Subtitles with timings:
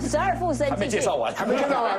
[0.00, 1.98] 的十二副生还没介绍完，还没介绍完。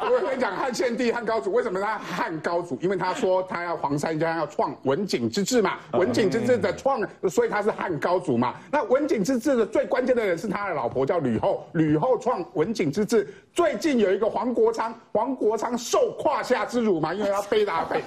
[0.00, 2.78] 我跟你讲，汉献帝汉高祖为什么他汉高祖？
[2.80, 8.54] 因为他说他要黄山家要创文景之治嘛，文景之治的创，所以他是汉高祖嘛。
[8.70, 13.28] 那文景之治的最关键的人是他的老婆叫吕后，吕后创文景之治。
[13.52, 18.02] 最近有一个黄国昌，黄国昌受胯下之辱嘛，因为他背大背，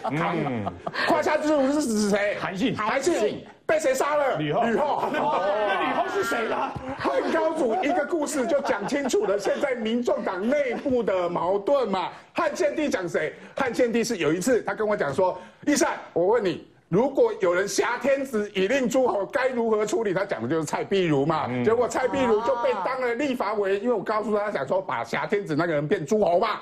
[1.08, 2.38] 胯下之辱是指谁？
[2.40, 4.38] 韩信，韩信被谁杀了？
[4.38, 5.04] 吕后，吕后。
[5.12, 6.56] 那吕后是谁呢？
[6.98, 12.10] 汉高祖一个故事就讲清楚了，现在民众党内部的矛盾嘛。
[12.34, 13.34] 汉献帝讲谁？
[13.56, 16.68] 汉献帝是有一次他跟我讲说，义善，我问你。
[16.90, 20.14] 如果有人挟天子以令诸侯，该如何处理？
[20.14, 21.48] 他讲的就是蔡壁如嘛。
[21.64, 26.60] 结果蔡壁如就被当了立法委员，因为我告诉他，想说把挟天子那个人变诸侯嘛。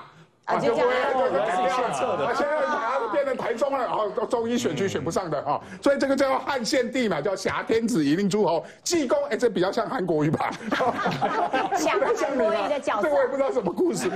[0.50, 1.78] 啊，就这样，对对，改掉
[2.16, 2.34] 了。
[2.36, 8.66] 现在把它变成台中了，哦，中医选区选不上的哦，所以这个叫汉献帝嘛，叫挟天子以令诸侯。
[8.84, 10.50] 济公，哎，这比较像韩国语吧？
[11.78, 13.08] 像韩国语的角色。
[13.08, 14.10] 这我也不知道什么故事。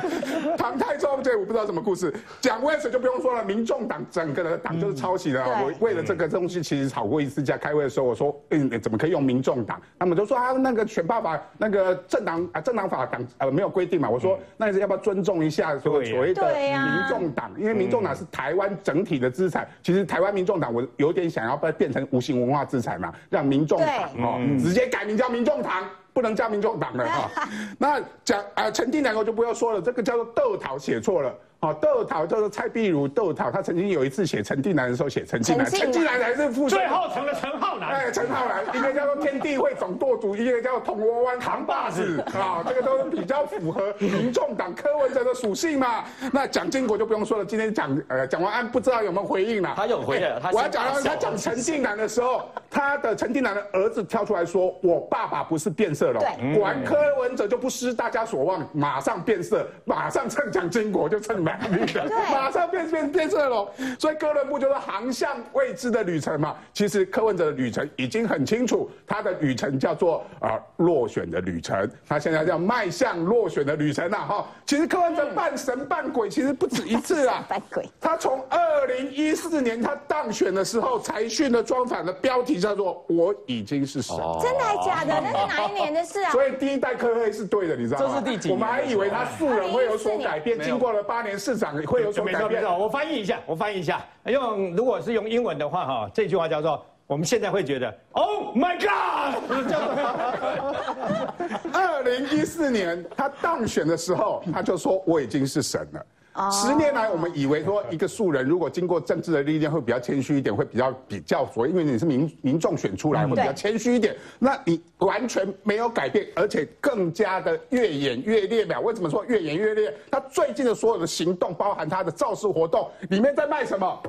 [0.57, 2.13] 唐太宗，这我不知道什么故事。
[2.41, 5.43] 蒋渭水就不用说了，民众党整个的党就是抄袭的。
[5.43, 7.57] 我为了这个东西，其实吵过一次架。
[7.57, 9.79] 开会的时候，我说，嗯，怎么可以用民众党？
[9.99, 14.09] 他们就说啊，那个选罢法，那个政党啊，政党法党呃没有规定嘛。
[14.09, 15.77] 我说，那是要不要尊重一下？
[15.77, 16.22] 所以。
[16.23, 19.67] 为的民众党，因为民众党是台湾整体的资产。
[19.81, 27.49] 其实台湾民众党，我有点想要把它变成无形文化资产嘛，让民众党哦，直接改名叫民众党，不能叫民众党了哈。
[27.77, 31.35] 那讲啊，陈定南我就不要说了，这个叫做窦桃写错了。
[31.63, 37.89] 哦，窦桃就是蔡碧如，窦桃他曾经有一次写陈定南的时候写陈近南，陈近南还是副最后成了陈浩南。
[37.89, 46.03] 哎，陈浩南，一个叫做天地会总舵主，一个叫铜锣湾扛把子啊，这个都是比较符合民众党柯文哲的属性嘛。
[46.33, 49.73] 那蒋经国就不用说了，今天讲呃蒋万安不知道有没有回应了？
[49.73, 56.21] 他有回的，我要讲到他讲陈近南的时候，他的陈定南的儿子跳出来说，我爸爸不是变色龙，
[56.55, 62.05] 果然柯文哲就不失大家所望，马上变色，马上蹭蒋经国就蹭蓝绿的。
[62.31, 63.67] 马上变变变色龙，
[63.99, 66.55] 所以哥伦布就是航向未知的旅程嘛。
[66.73, 74.45] 其实柯文哲的旅程已经很清楚，他的旅程叫做啊落选的旅程，他现在叫迈向落选的旅程呐哈。
[74.65, 77.43] 其实柯文哲半神半鬼，其实不止一次啊。
[77.49, 77.87] 扮鬼。
[77.99, 84.15] 他从二零一四年他当选的时候，财讯的专访的标题叫做我已经是神。
[84.41, 85.21] 真的还假的？
[85.21, 86.31] 那是哪一年的事啊？
[86.31, 88.05] 所以第一代柯黑是对的，你知道吗？
[88.07, 88.51] 这是第几？
[88.51, 91.75] 我们还以为他素人会有所改变，经过了八年市长。
[91.83, 92.63] 会有什么改变？
[92.63, 94.05] 我翻译一下，我翻译一下。
[94.25, 99.43] 用如果是用英文的话，哈，这句话叫做：我们现在会觉得，Oh my God！
[101.73, 106.05] 二零一四年他当选的时候，他就说我已经是神了。
[106.51, 114.15] 十年来，我们以为说一个素人如果经过政治的历练，会比较谦虚一点，会比较比较所，因为你是民民众选出来，会比较谦虚一点。
[114.39, 118.81] 那你完全没有改变，而且更加的越演越烈了。
[118.81, 119.93] 为什么说越演越烈？
[120.09, 124.01] 他最近的所有的行动，包含他的造势活动，里面在卖什么？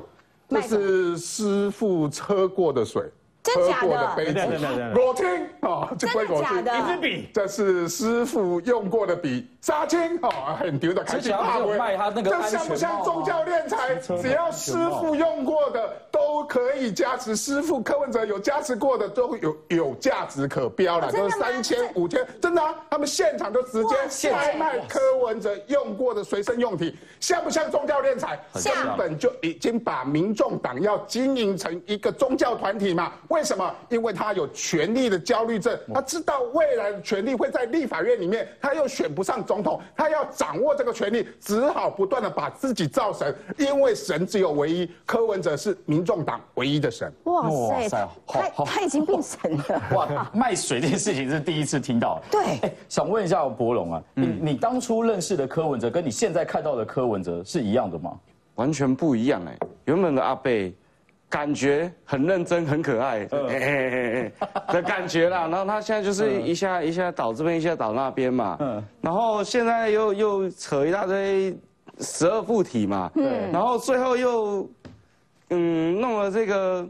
[0.49, 3.03] 这是师傅车过的水。
[3.53, 5.25] 喝过的杯子，裸青
[5.61, 6.59] 啊，这不会裸青。
[6.59, 11.03] 一支笔，这是师傅用过的笔，杀青啊，很丢的。
[11.03, 13.95] 之前有卖他那个这像不像宗教敛财？
[13.95, 17.35] 只要师傅用过的都可以加持。
[17.35, 22.73] 师傅柯文哲有加持过的都有有价值可标了，都是三千五千，真的啊！
[22.89, 28.39] 他们现场就直接拍卖柯文哲用过的随身用品，像不像宗教敛财？
[28.63, 33.11] 根本就已经把民众党要经营成一个宗教团体嘛。
[33.35, 33.75] 为什么？
[33.89, 47.11] 因为他有权力的焦虑症，他知道未来的权力会在立法院里面，他又选不上总统，他要掌握这个权力，只好不断的把自己造神，因为神只有唯一，柯文哲是民众党唯一的神。
[47.25, 47.49] 哇
[47.89, 49.63] 塞，他他已经变神了。
[49.93, 52.21] 哇，卖水这件事情是第一次听到。
[52.31, 58.17] 对，想问一下博龙啊，你你当初认识的柯文哲，跟你现在看到的柯文哲是一样的吗？
[58.55, 60.73] 完全不一样哎，原本的阿贝。
[61.29, 63.25] 感觉很认真、很可爱。
[64.71, 68.57] 的感觉啦，然后他现在就是一下一下倒这边，一下倒那边嘛，
[69.01, 71.57] 然后现在又又扯一大堆
[71.99, 73.11] 十二附体嘛，
[73.51, 74.69] 然后最后又
[75.49, 76.87] 嗯弄了这个。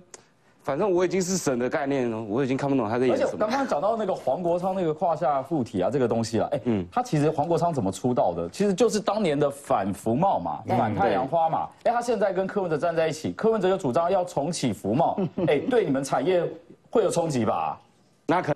[0.65, 3.37] 反正我已经是神的概念了，我已经看不懂他在演什么。
[3.37, 8.49] 刚刚讲到那个黄国昌那个胯下附体啊，这个东西了，哎，嗯，他其实黄国昌怎么出道的？
[8.49, 11.69] 其实就是当年的反福茂嘛，反太阳花嘛。
[11.83, 16.43] 哎，他现在跟柯文哲站在一起，柯文哲就主张要重启福茂， 哎，对你们产业
[16.89, 17.79] 会有冲击吧？
[18.25, 18.55] 那可，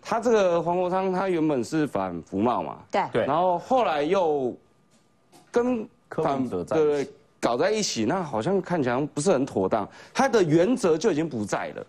[0.00, 4.56] 他这个黄国昌他原本是反福茂嘛，对对，然后后来又
[5.50, 7.06] 跟柯文哲在。
[7.40, 9.88] 搞在一起，那好像看起来不是很妥当。
[10.12, 11.86] 他的原则就已经不在了，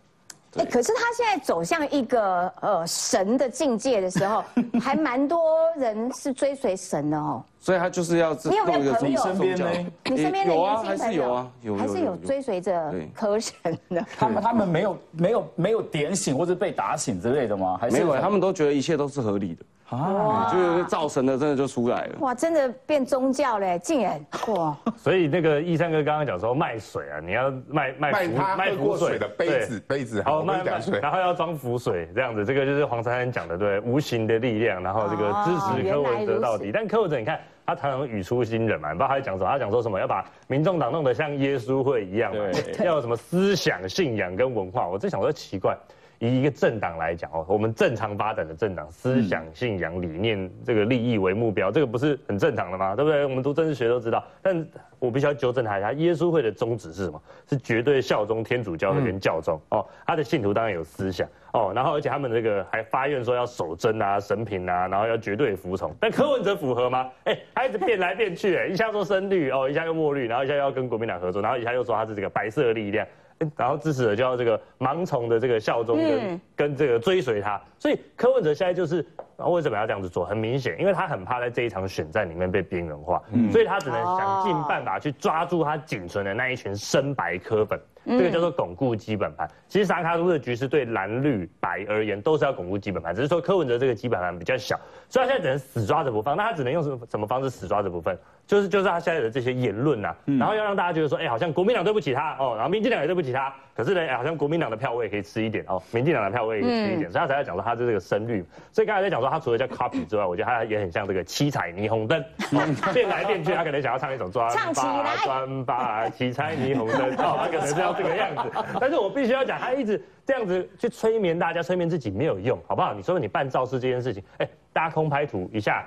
[0.56, 4.44] 哎，可是他现在走向一个呃神的境界的时候，
[4.81, 5.39] 还蛮多
[5.77, 7.44] 人是追随神的哦。
[7.59, 9.69] 所以他就是要你有没有朋友身边呢？
[10.06, 13.54] 你身边的有啊，年轻朋还是有啊，有还是有追随着科神
[13.89, 14.06] 的。
[14.18, 17.77] 他们他们没有没有没有点醒或者被打醒之类的吗？
[17.80, 19.63] 还是没有，他们都觉得一切都是合理的。
[19.98, 22.16] 啊，就是造神的，真的就出来了。
[22.20, 24.76] 哇，真的变宗教嘞，竟然哇！
[24.96, 36.72] 所以那个易山哥刚刚讲说卖水啊，你要卖卖卖他卖浮水的杯子杯子，好卖点水，然后要装浮水这样子，这个就是黄珊珊讲的对，无形的力量，然后这个支持柯文哲到底。
[36.74, 42.46] 但柯文哲你看他常常语出惊人嘛，你不知道他在讲什么，他讲说什么要把民众党弄得像耶稣会一样嘛，
[42.84, 45.78] 要有什么思想、信仰跟文化，我在想说奇怪。
[46.21, 52.95] 以一个政党来讲哦，我们正常发展的政党，思想、信仰、理念，这个利益为目标，这个不是很正常的吗？
[52.95, 53.25] 对不对？
[53.25, 54.23] 我们读政治学都知道。
[54.39, 54.63] 但
[55.00, 57.19] 我必须要纠正他一下，耶稣会的宗旨是什么？
[57.50, 59.83] 是绝对效忠天主教跟教宗哦。
[60.06, 65.91] 他的信徒当然有思想哦，然后而且他们这个还发愿说要守贞啊、神品啊，然后要绝对服从。
[66.00, 67.09] 但柯文哲符合吗？
[67.23, 73.07] 哎，他一直变来变去，哎，一下说深绿哦，一下又墨绿，然后一下要跟国民党合作，然后一下又说他是这个白色力量。
[73.58, 79.06] 然后支持者就要这个盲从的这个效忠跟跟这个追随他，所以柯文哲现在就是
[79.38, 80.26] 为什么要这样子做？
[80.26, 83.22] 很明显，因为他很怕在这一场选战里面被边缘化，
[83.52, 87.80] 所以他只能想尽办法去抓住他仅存的那一群深白柯粉。
[88.06, 89.50] 这个叫做巩固基本盘。
[89.68, 96.36] 其实沙卡都的局势对蓝绿白而言都是要巩固基本盘，只是说柯文哲这个基本盘比较小，所以他现在只能死抓着不放。
[96.36, 98.15] 那他只能用什么什么方式死抓着不放？
[98.48, 103.53] 就是就是他现在的这些言论呐，然后要让大家觉得说，哎，好像国民党对不起他哦，然后民进党也对不起他。
[103.74, 108.44] 可是呢，好像国民党的票位可以吃一点哦，民进党的票位也可以吃一点，所以他才在讲说他是这个深绿。
[108.74, 112.21] 所以刚才在讲说他除了叫 copy 之外，我觉得他也很像这个七彩霓虹灯，
[112.94, 118.52] 变来变去，他可能想要唱一首专八专八七彩霓虹灯，哦，他可能是要这个样子。
[118.80, 122.94] 但是我必须要讲，他一直这样子去催眠大家，催眠自己没有用，好不好？
[122.94, 125.86] 你说你办造势这件事情，哎，大家空拍图一下。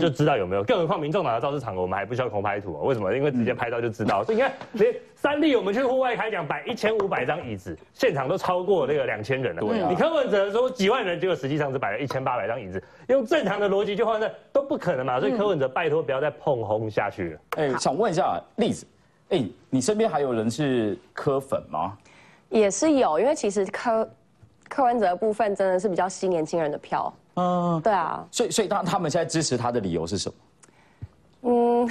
[0.00, 2.84] 就知道有没有，更何况民众党的造势场合，我们还不需要空拍图哦。
[2.84, 3.14] 为什么？
[3.14, 4.24] 因为直接拍照就知道。
[4.24, 9.60] 所以你看，连三立我们去户外开讲，摆一千五百张椅子，现场都超过那个两千人了。
[9.60, 9.88] 对啊。
[9.90, 15.20] 你柯文哲说几万人，结果实际上是摆了一千八百张椅子，用正常的逻辑去换算都不可能嘛。
[15.20, 17.40] 所以柯文哲拜托不要再碰轰下去了。
[17.58, 18.86] 哎，想问一下例子，
[19.30, 21.96] 哎，你身边还有人是柯粉吗？
[22.50, 24.08] 也是有，因为其实柯
[24.68, 27.12] 柯文哲的部分真的是比较吸年轻人的票。
[27.36, 31.50] 嗯，对啊，所以所以他他们现在支持他的理由是什么？
[31.50, 31.90] 嗯。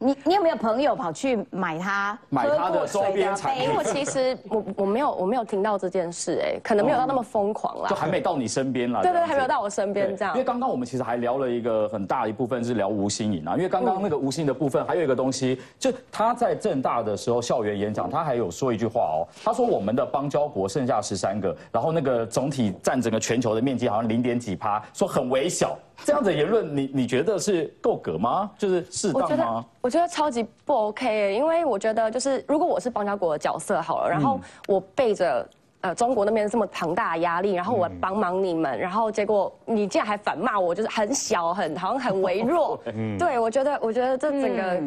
[0.00, 3.64] 你你有没有朋友跑去买他买他的周边产品？
[3.64, 9.02] 因为我其实我我没有我没有听到这件事，哎，可能没有到那么疯狂啦，就还没到你身边啦。
[9.02, 10.34] 对对，还没有到我身边这样。
[10.34, 25.76] 因为刚刚我们其实还聊了一个很大一部分是聊吴欣颖啊，因为刚刚那个吴欣的部分还有一个东西，就他在正大的时候校园演讲，他还有说一句话哦，他说我们的邦交国剩下十三个，然后那个总体占整个全球的面积好像零点几趴，说很微小。
[26.04, 28.50] 这样的言论，你你觉得是够格吗？
[28.56, 29.64] 就是适当吗？
[29.80, 35.48] 我觉得超级不 OK，因为我觉得就是如果我是邦交国的角色好了，然后我背着
[35.80, 42.80] 呃中国那边这么庞大的压力，然后我帮忙你们，然后结果你竟然还反骂我，就是很小很好像很微弱。
[43.18, 44.82] 对，我觉得我觉得这整个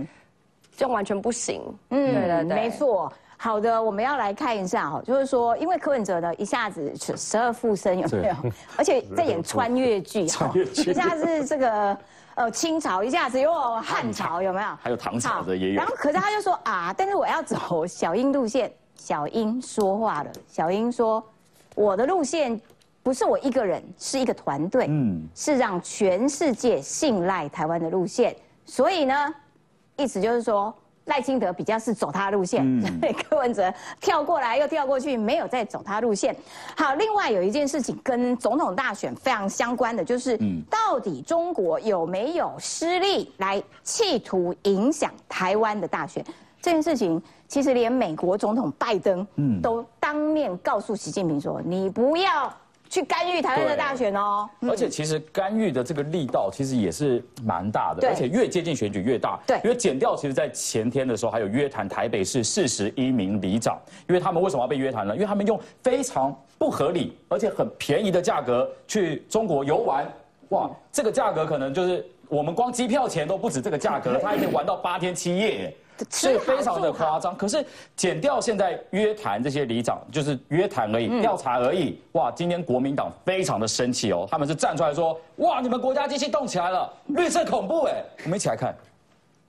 [0.76, 1.62] 就完全不行。
[1.90, 3.12] 嗯，对对对，没错。
[3.44, 8.36] 好的，我们要来看一下哈，就是说，因为柯文哲呢一下子十二附身有没有？
[8.78, 11.98] 而且在演穿越剧哈，一下子这个
[12.36, 13.52] 呃清朝，一下子又
[13.82, 14.68] 汉朝有没有？
[14.80, 15.76] 还有唐朝的也有。
[15.76, 18.72] 然后可是他就说啊，但是我要走小英路线。
[18.94, 21.24] 小英说话了，小英说
[21.74, 22.62] 我的路线
[23.02, 28.36] 不是我一个人，是一个团队，嗯，是让全世界信赖台湾的路线。
[28.68, 29.34] 所以呢，
[29.98, 30.72] 意思就是说。
[31.12, 32.66] 赖清德比较是走他路线，
[33.28, 36.34] 柯文哲跳过来又跳过去，没有再走他路线。
[36.78, 40.40] 好，另外有一件事情跟总统大选非常相关的，就是
[40.70, 46.24] 到底中国有没有失利来企图影响台湾的大选？
[46.62, 49.28] 这件事情其实连美国总统拜登
[49.62, 52.54] 都当面告诉习近平说：“你不要。”
[52.92, 59.40] 去干预台湾的大选哦，而且其实干预的这个力道其实也是蛮大的，而且越接近选举越大。
[59.48, 63.80] 对，因为减掉，其实在前天的时候还有约谈台北市四十一名里长，
[64.10, 65.16] 因为他们为什么要被约谈呢？
[65.16, 70.06] 因为他们用非常不合理而且很便宜的价格去中国游玩，
[70.50, 75.74] 哇，这个价格可能就是我们光机票钱都不止这个价格， 他还可以玩到八天七夜。
[76.10, 77.66] 是非常的夸张，可是
[77.96, 82.00] 减掉现在约谈这些里长，就是约谈而已，调查而已。
[82.14, 88.76] 哇，今天国民党非常的生气哦，他们是站出来说，哇，你们国家机器动起来了，绿色恐怖哎，我们一起来看。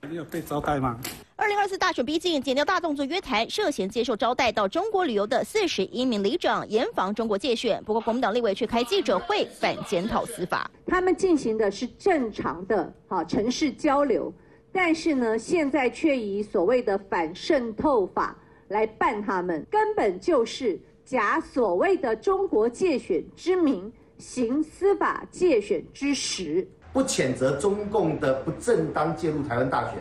[0.09, 0.99] 你有被招待吗？
[1.37, 7.81] 二零二四大选逼近，减掉大动作约谈涉嫌接受招待到中国旅游的四十一名里长，严防中国借选。
[7.85, 10.69] 不过国民党立委却开记者会反检讨司法。
[10.85, 14.31] 他们进行的是正常的啊城市交流，
[14.73, 18.35] 但是呢，现在却以所谓的反渗透法
[18.69, 26.67] 来办他们，根本就是假所谓的中国借选之名，行司法借选之实。
[26.91, 29.93] 不谴责中共的不正当介入台湾大选。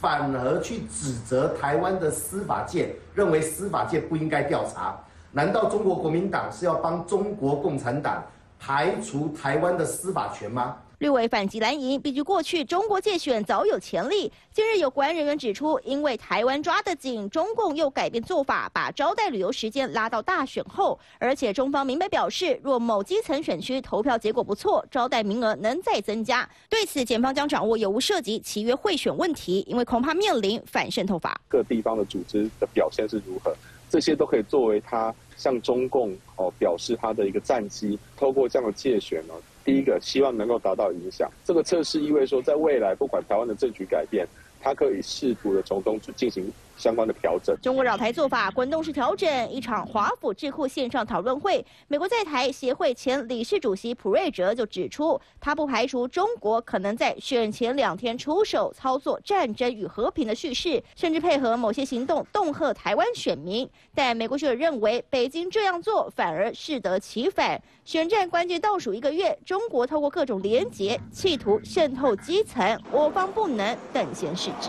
[0.00, 4.96] 反而去指责台湾的司法界，认为司法界不应该调查。
[5.32, 8.24] 难道中国国民党是要帮中国共产党
[8.60, 10.76] 排除台湾的司法权吗？
[10.98, 14.32] 绿委反击蓝营，比据过去中国借选早有潜力。
[14.52, 20.98] 近日有国安人员指出，因为台湾抓得紧，中共又改变做法，把招待旅游时间拉到大选后。
[21.20, 26.48] 而且中方明白表示，若某基层选区投票结果不错，招待名额能再增加。
[26.68, 31.40] 对此，检方将掌握有无涉及契约贿选问题，因为恐怕面临反渗透法。
[31.46, 33.54] 各地方的组织的表现是如何，
[33.88, 37.96] 这些都可以作为他向中共哦表示他的一个战机。
[38.16, 39.34] 透过这样的借选呢。
[39.68, 44.26] 第一个希望能够达到影响，这个测试意味说，在未来不管台湾的政局改变，
[44.62, 46.50] 它可以试图的从中去进行。
[46.78, 49.50] 相关的调整，中国扰台做法滚动式调整。
[49.50, 63.68] 一场华府智库线上讨论会，美国在台协会前理事主席普瑞哲就指出，他不排除中国可能在选前两天出手操作战争与和平的叙事，甚至配合某些行动恫吓台湾选民。
[63.92, 67.60] 但美国学者认为，北京这样做反而适得其反。
[67.84, 74.68] 选战关键倒数一个月，中国透过各种连结，企图渗透基层，我方不能等闲视之。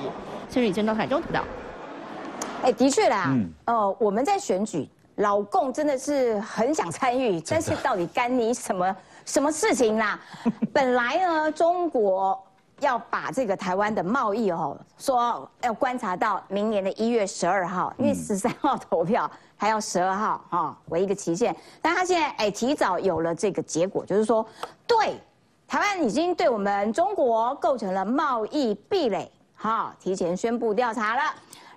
[0.50, 1.44] 孙宇珍到台中提到。
[2.62, 3.34] 哎，的确啦，
[3.66, 10.20] 呃，我们在选举，老共真的是很想参与，但是到底干你什么什么事情啦？
[10.74, 12.38] 本来呢，中国
[12.82, 24.46] 要把这个台湾的贸易哦，说要观察到明年的一月十二号，因为十三号投票还要十二号哈为一个期限，但他现在哎提早有了这个结果，就是说，
[24.86, 25.18] 对
[25.66, 31.22] 台湾已经对我们中国构成了贸易壁垒，哈，提前宣布调查了。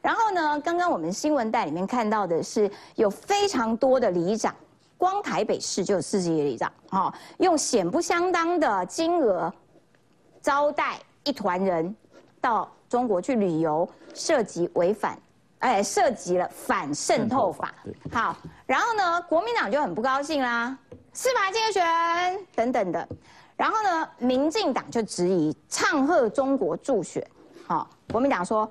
[0.02, 0.61] 然后呢？
[0.61, 4.52] 刚刚我们新闻带里面看到的是，有非常多的里长，
[4.99, 9.50] 光台北市就有四十个里长，哈，用显不相当的金额
[10.40, 11.94] 招待一团人
[12.40, 15.16] 到中国去旅游，涉及违反，
[15.61, 17.73] 哎，涉及了反渗透法。
[18.11, 20.76] 好，然后呢，国民党就很不高兴啦，
[21.12, 23.09] 司法竞选等等的，
[23.56, 27.25] 然后呢，民进党就质疑，唱和中国助选，
[27.68, 28.68] 好，国民党说。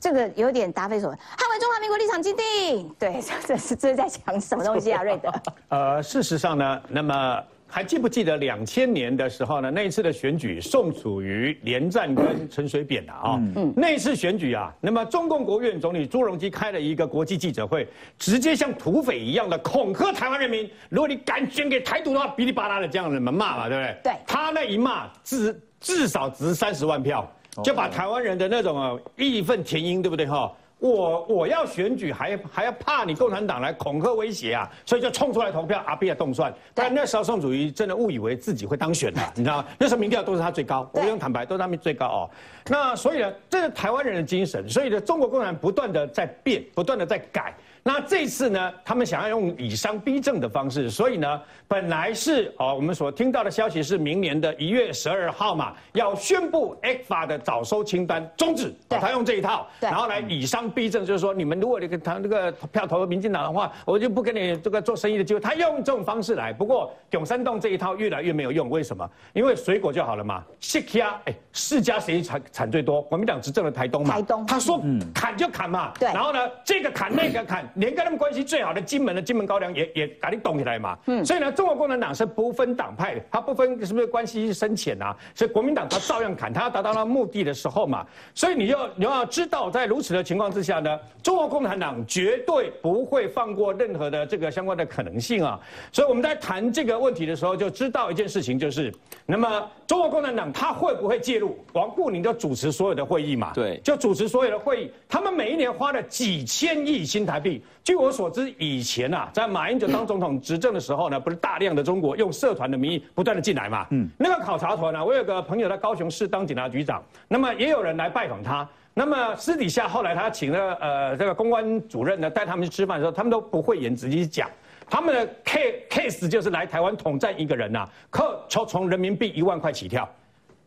[0.00, 2.90] 这个有点答非所问，捍卫中华民国立场坚定。
[2.98, 5.32] 对， 这是这是在讲什么东西啊，瑞德？
[5.68, 9.70] 呃，事实上呢，那么还记不记得两千年的时候呢？
[9.70, 17.86] 那一次的选举，宋楚瑜连战跟陈水扁的啊，嗯，那一次选举啊，那么中共国务院总理朱镕基开了一个国际记者会，
[18.18, 23.96] 直接像土匪一样的恐吓台湾人民，如果你敢捐给台独的话，哔哩吧啦的这样子骂嘛，对不对？
[24.04, 27.30] 对，他那一骂至至少值三十万票。
[27.64, 30.52] 就把台湾人的那种啊义愤填膺，对不对哈？
[30.80, 34.70] 我我要选举，还还要怕你共产党来恐吓威胁啊？
[34.86, 36.54] 所以就冲出来投票，阿扁动算。
[36.72, 39.64] 但那时候宋楚瑜真的误以为自己会当选的， 你知道吗？
[39.76, 42.30] 那时候民调都是他最高，我不用坦白，都是他们最高哦。
[42.68, 44.68] 那所以呢，这是台湾人的精神。
[44.68, 47.52] 所以呢，中国共产党不断的在变，不断的在改。
[47.88, 65.40] 那这次呢，他们想要用以商逼政的方式，所以呢，本来是哦，我们所听到的消息是明年的一月十二号嘛，要宣布 F 法的早收清单终止，他用这一套，然后来以商逼政，就是说你们如果这个他那个票投民进党的话，我就不跟你这个做生意的机会。
[65.40, 69.10] 他用这种方式来，不过永山洞这一套越来越没有用，为什么？
[69.32, 73.00] 因为水果就好了嘛，世家哎，世家谁产产最多？
[73.00, 74.78] 国民党执政的台东嘛，台东，他说
[75.14, 77.66] 砍就砍嘛，对，然后呢，这个砍那个砍。
[77.78, 88.04] 连跟他们关系最好的金门的金门高粱也也赶紧动起来嘛，嗯，所以呢，中国共产党是不分党派的，他不分是不是关系深浅啊，所以国民党他照样砍，他要达到他目的的时候嘛，
[88.34, 95.58] 所以你要你要知道，在如此的情况之下呢，中国共产党绝对不会放过任何的这个相关的可能性啊，
[95.92, 98.92] 所以我们在谈这个问题的时候，就知道一件事情，就是
[99.24, 101.56] 那么中国共产党他会不会介入？
[101.74, 107.57] 王沪宁就主持所有的会议嘛，对，就主持所有的会议，他们每一年花了几千亿新台币。
[107.84, 113.86] 据我所知，以前啊，在马英九当总统执政的时候呢，不是大量的中国用社团的名义不断的进来嘛？
[113.90, 118.68] 嗯，那个考察团呢，我有个朋友在高雄市当警察局长，那么也有人来拜访他。
[118.94, 124.50] 那么私底下后来他请了呃这个公关主任呢带他们去吃饭的时候，他们都不会言直接讲，
[124.90, 130.08] 他们的 case case 就是来台湾统战一个人呐，扣从从人民币一万块起跳。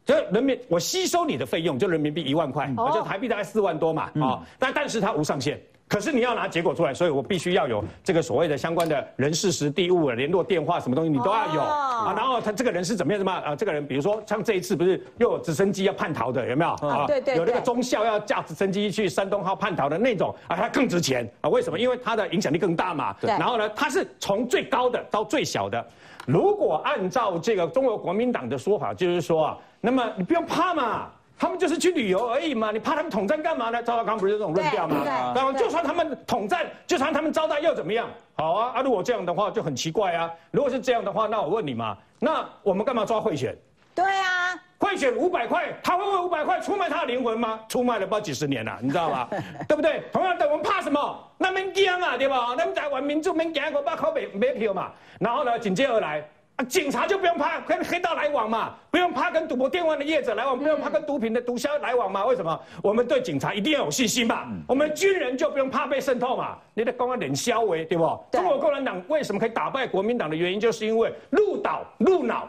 [0.04, 5.62] 就人民我吸收你的费用就人民币一万块，就台币大概四万多嘛啊，但但是它无上限。
[5.92, 12.14] 可是你要拿结果出来，所以我必须要有这个所谓的相关的人事、实地物、联络电话什么东西，你都要有啊。
[12.16, 13.34] 然后他这个人是怎么样的嘛？
[13.42, 17.06] 啊，这个人比如说像这一次不是又有直升机要叛逃的，有没有啊？
[17.08, 21.50] 对对，有那个中校要驾直升机去山东号叛逃的那种啊，他更值钱啊？
[21.50, 21.78] 为什么？
[21.78, 23.14] 因为他的影响力更大嘛。
[23.20, 23.30] 对。
[23.32, 25.86] 然后呢，他是从最高的到最小的。
[26.26, 31.10] 如果按照这个中国国民党的说法，就是说啊，那么你不用怕嘛。
[31.42, 33.82] 他们就是去旅游而已嘛，你怕他们统战干嘛呢？
[33.82, 35.04] 赵少康不是这种论调吗？
[35.36, 38.08] 然后就算他们统战，就算他们招待又怎么样？
[38.36, 40.30] 好啊，啊如果这样的话就很奇怪啊。
[40.52, 43.58] 如果是这样的话，那我问你嘛，那我们干嘛抓贿选？
[43.96, 47.60] 对啊，贿选五百块，他会为五百块出卖他的灵魂吗？
[47.68, 49.28] 出卖了不知道几十年了，你知道吗？
[49.68, 50.04] 对不对？
[50.14, 51.28] 同样的，我们怕什么？
[51.40, 52.54] 那没惊啊，对吧？
[52.56, 54.92] 那们台湾民众没惊，我把口买买票嘛。
[55.20, 56.24] 然后呢，紧接而来。
[56.68, 62.26] 警察就不用怕跟黑道来往嘛，不用怕跟赌博电玩的业者来往，不用怕跟毒品的毒枭来往嘛？
[62.26, 62.60] 为什么？
[62.84, 64.48] 我们对警察一定要有信心嘛。
[64.68, 66.58] 我们军人就不用怕被渗透嘛。
[66.76, 68.04] 你的公安脸消为对不？
[68.32, 72.48] 中国共产党为什么可以打败国民党的原因，就是因为入岛入脑，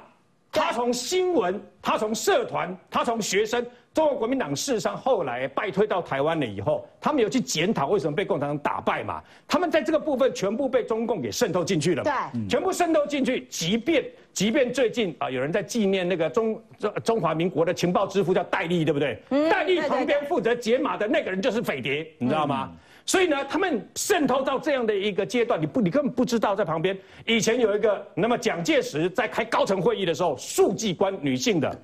[0.50, 3.64] 他从新闻，他从社团，他从学生。
[3.94, 9.22] 中国国民党事实上后来败退到台湾了以后，他们有去检讨为什么被共产党打败嘛？
[9.46, 12.12] 他们在这个部分全部被中共给渗透进去了，对，
[12.48, 13.46] 全部渗透进去。
[13.50, 19.20] 即便即便最近啊，有人在纪念那个中中中华民国的情报之父叫戴笠，对不对？
[19.50, 22.72] 戴笠旁边负责解码的那个人就是匪谍，你知道吗？
[23.04, 26.96] 所以呢，他们渗透到这样的一个阶段，你不你根本不知道在旁边。
[27.26, 31.78] 以前有一个，那么蒋介石在开高层会议的时候，书记官女性的。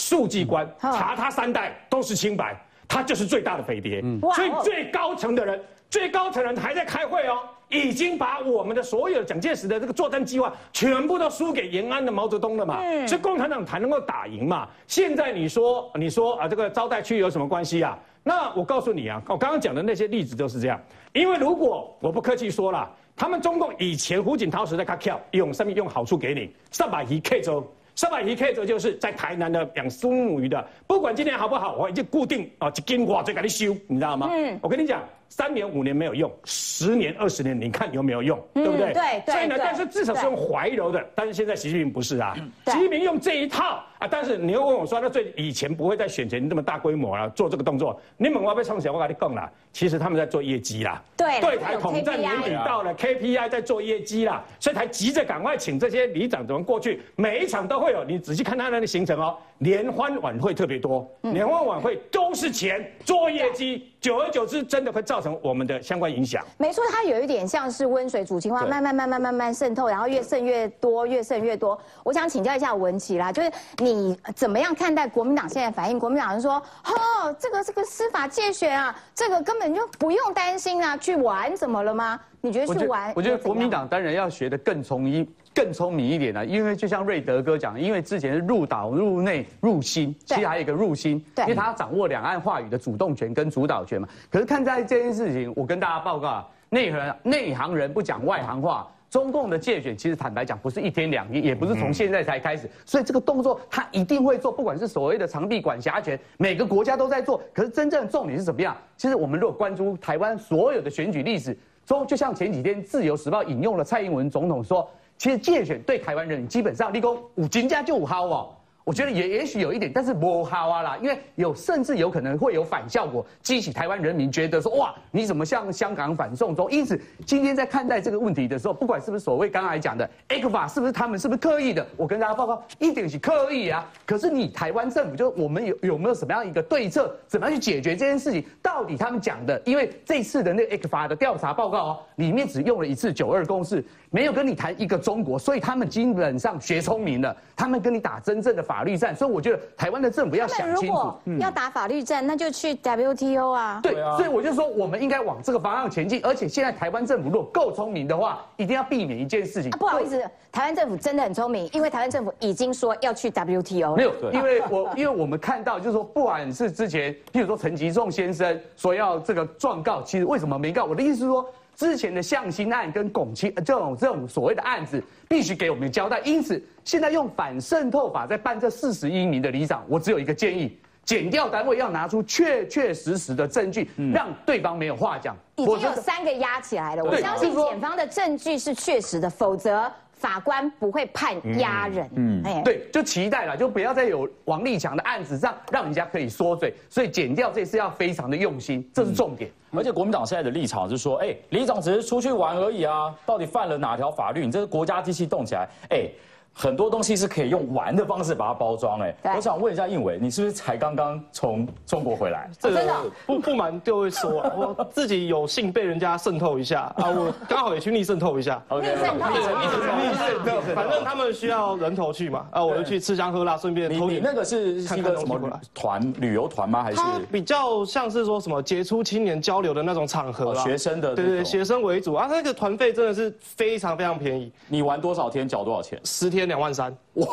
[0.00, 4.02] 书记官查他三代都是清白，他就是最大的匪谍。
[4.34, 12.80] 所以最高层的人，最高层人还在开会哦，已经把我们的所有蒋介石的这个作战计划全部都输给延安的毛泽东了嘛。
[13.06, 14.66] 所以共产党才能够打赢嘛。
[14.86, 17.98] 现在你说你说啊，这个招待区有什么关系啊？
[18.22, 20.80] 那我告诉你啊，我刚刚讲的那些例子都是这样。
[21.12, 27.70] 因为如果我不客气说了，他们中共以前胡锦涛时代他跳用上面用好处给你上百亿 K 州。
[28.00, 34.30] 上百一 K 则就是在台南的养松母鱼的，不管今年好不好，我已经固定啊，一斤我就给你修，你知道吗？
[34.32, 35.02] 嗯，我跟你讲。
[35.30, 38.92] 三年五年没有用，十年二十年，你看有没有用，对不对？
[38.92, 39.32] 对对。
[39.32, 44.08] 所以呢，但是至少是用怀柔的，但是现在习近平不是啊，习近平用这一套啊。
[44.10, 51.00] 但是你又问我说，那最以前不会在选前这么大规模啊做这个动作，你猛要被冲起来，我跟你讲了，其实他们在做业绩啦。
[51.16, 51.40] 对。
[51.40, 63.86] 对台统战年底到了，KPI 在做业绩啦，所以才急着赶快请这些里长怎么过去，每一场都会有，你仔细看他那个行程哦，联欢晚会特别多，联欢晚会都是钱做业绩。
[64.00, 66.44] 久而久之，真的会造成我们的相关影响。
[66.56, 71.78] 没错，它有一点像是温水煮青蛙，慢慢慢慢慢慢渗透，然后越渗越多，越渗越多。
[72.02, 75.98] 我想请教一下文琪啦，就是你怎么样看待国民党现在反应？
[75.98, 82.18] 国民党人说，哦，这个这个司法界选啊，这个根本就不用担心啊，去玩怎么了吗？
[82.40, 83.12] 你觉得去玩？
[83.14, 85.28] 我觉得国民党当然要学的更从一。
[85.52, 94.08] 更聪明一点呢，因为就像瑞德哥讲，因为之前是入岛、入内、入心，其实还有一个入心，因为他要掌握两岸话语的主动权跟主导权嘛。
[94.30, 107.42] 可是看在这件事情，我跟大家报告啊，内行内行人不讲外行话，中共的界选其实坦白讲不是一天两夜，也不是从现在才开始，所以这个动作他一定会做，不管是所谓的长臂管辖权，每个国家都在做。
[107.52, 108.74] 可是真正重点是怎么样？
[108.96, 111.58] 其实我们如果关注台湾所有的选举历史
[111.90, 114.88] 说，就像前几天《自由时报》引用了蔡英文总统说。
[115.18, 118.48] 其实借选对台湾人基本上立功五金家就五好哦。
[118.84, 126.68] 我觉得也也许有一点，但是不好啊啦，因为有甚至有可能会有反效果，激起台湾人民觉得说哇，你怎么像香港反送中？
[126.72, 131.86] 因此今天在看待这个问题的时候，不管是不是所谓刚才讲的 A 克法，是不是他们是不是刻意的？
[131.96, 133.86] 我跟大家报告，一点是刻意啊。
[134.06, 138.42] 可是你台湾政府就我们有有没有什么样一个对策，怎么样去解决这件事情？
[138.62, 148.64] 到底他们讲的，因为这次的那个 A 克法的调查报告哦，里面只用了一次九二共识，没有跟你谈一个中国，所以他们基本上学聪明了，他们跟你打真正的。
[148.70, 153.80] 法律战，所以我觉得台湾的政府要想清楚，要打法律战，那就去 WTO 啊。
[153.82, 156.20] 对，所以我就说，我们应该往这个方向前进。
[156.22, 159.72] 而且现在台湾政府如果够聪明的话，一定要避免一件事情。
[159.72, 163.96] 不好意思，台湾政府真的很聪明，因为台湾政府已经说要去 WTO。
[163.96, 170.84] 没有，因为我 因为我们看到，就是说，不管是之前，譬如说陈吉仲先生说要这个状告，其实为什么没告？
[170.84, 171.44] 我的意思是说。
[171.80, 176.20] 之前的向心案跟拱清这种这种所谓的案子，必须给我们交代。
[176.20, 185.34] 因此，现在用反渗透法在办这四十一名的里长，我只有一个建议：减掉单位要拿出确确实实的证据，让对方没有话讲。
[185.56, 189.90] 已经有三个压起来了，我相信检方的证据是确实的，否则。
[190.20, 192.08] 法官不会判压人。
[192.14, 199.50] 嗯，哎，对，就期待了，就不要再有王立强的案子上让人家可以缩嘴，所以剪掉这次要非常的用心，这是重点。
[199.72, 204.44] 而且国民党现在的立场是说，哎，李总只是出去玩而已啊，到底犯了哪条法律？
[204.44, 206.08] 你这个国家机器动起来，哎。
[206.52, 212.50] 很多东西是可以用玩的方式把它包装哎，我想问一下应伟，你是不是才刚刚从中国回来？
[212.58, 218.62] 真的不不瞒各位说， 我自己有幸被人家渗透一下啊，我刚好也去逆渗透一下。
[218.68, 226.82] 逆渗透，逆渗透，反正他们需要人头去嘛，啊，我就去吃香喝辣，顺便偷你那个是一个什么团旅游团吗？
[226.82, 234.52] 还是比较像是说什么杰出青年交流的那种场合学生的对对，学生为主啊，那个团费真的是非常非常便宜。
[234.68, 235.98] 你玩多少天缴多少钱？
[236.04, 236.39] 十天。
[236.46, 237.26] 两万三，哇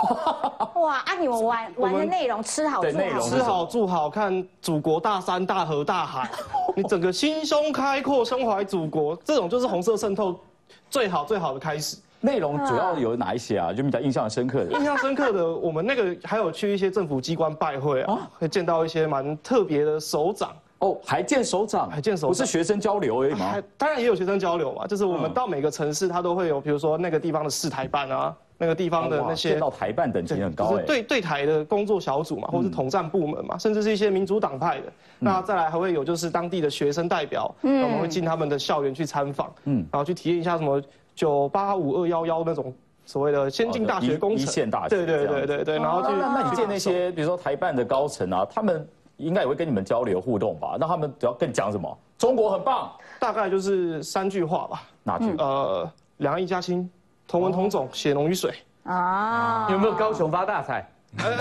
[0.75, 1.15] 哇啊！
[1.19, 6.29] 你们玩玩的内容，吃好住好，吃好住好，看祖国大山大河大海，
[6.75, 10.39] 你整个心胸开阔，胸怀祖国，这种就是红色渗透
[10.89, 11.97] 最好最好的开始。
[12.19, 13.71] 内容主要有哪一些啊？
[13.71, 14.71] 就比较印象深刻的。
[14.71, 23.53] 印象深刻的，我们那个还有去一些政府机关拜会啊，会见到一些蛮特别的首长哦，还见首长，还见首，不是学生交流而已吗？
[23.77, 28.35] 当然也有学生交流嘛，就是我们到每个城市，它都会有，比如说那个地方的市台办啊。
[28.57, 34.91] 那个地方的那些到台办等级很高，对对台的工作小组嘛，或者是统战部门嘛，甚至是一些民主党派的。
[35.19, 40.81] 那再来还会有就是当地的学生代表，我们会进他们的校园去参访，嗯，然后去体验一下什么
[41.15, 42.73] 九八五二幺幺那种
[43.05, 45.75] 所谓的先进大学工程，一线大学，对对对对对。
[45.77, 50.77] 然后那那你见那些比如说台办的高层啊，他们应该也会跟你们交流互动吧？
[50.79, 51.97] 那他们主要更讲什么？
[52.17, 54.81] 中国很棒，大概就是三句话吧。
[55.03, 55.33] 哪句？
[55.37, 56.89] 呃，两岸一家亲，
[57.27, 58.53] 同文同种，血浓于水。
[58.83, 60.87] 啊，有没有高雄发大财？
[61.17, 61.35] 那个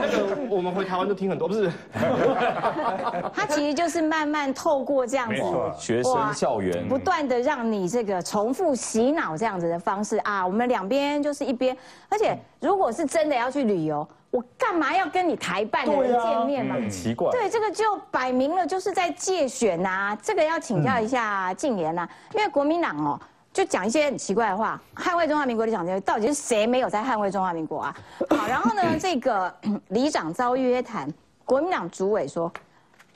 [0.00, 1.70] 那个，我们回台湾就听很多，不是？
[3.32, 5.42] 他其实就是慢慢透过这样子
[5.78, 10.44] 学生校园，不断的让你这个重复洗脑这样子的方式啊。
[10.44, 11.76] 我们两边就是一边，
[12.08, 16.74] 而且如果是真的要去旅游，我干嘛要跟你台办的人见面嘛？
[16.74, 17.30] 很奇怪。
[17.30, 20.16] 对，这个就摆明了就是在借选呐。
[20.20, 23.20] 这个要请教一下静言呐，因为国民党哦。
[23.58, 27.96] 就讲一些很奇怪的话，捍卫中华民国的讲究，到底是谁没有在捍卫中华民国啊？
[28.30, 29.52] 好，然后呢， 这个
[29.88, 31.12] 里长遭约谈，
[31.44, 32.48] 国民党主委说，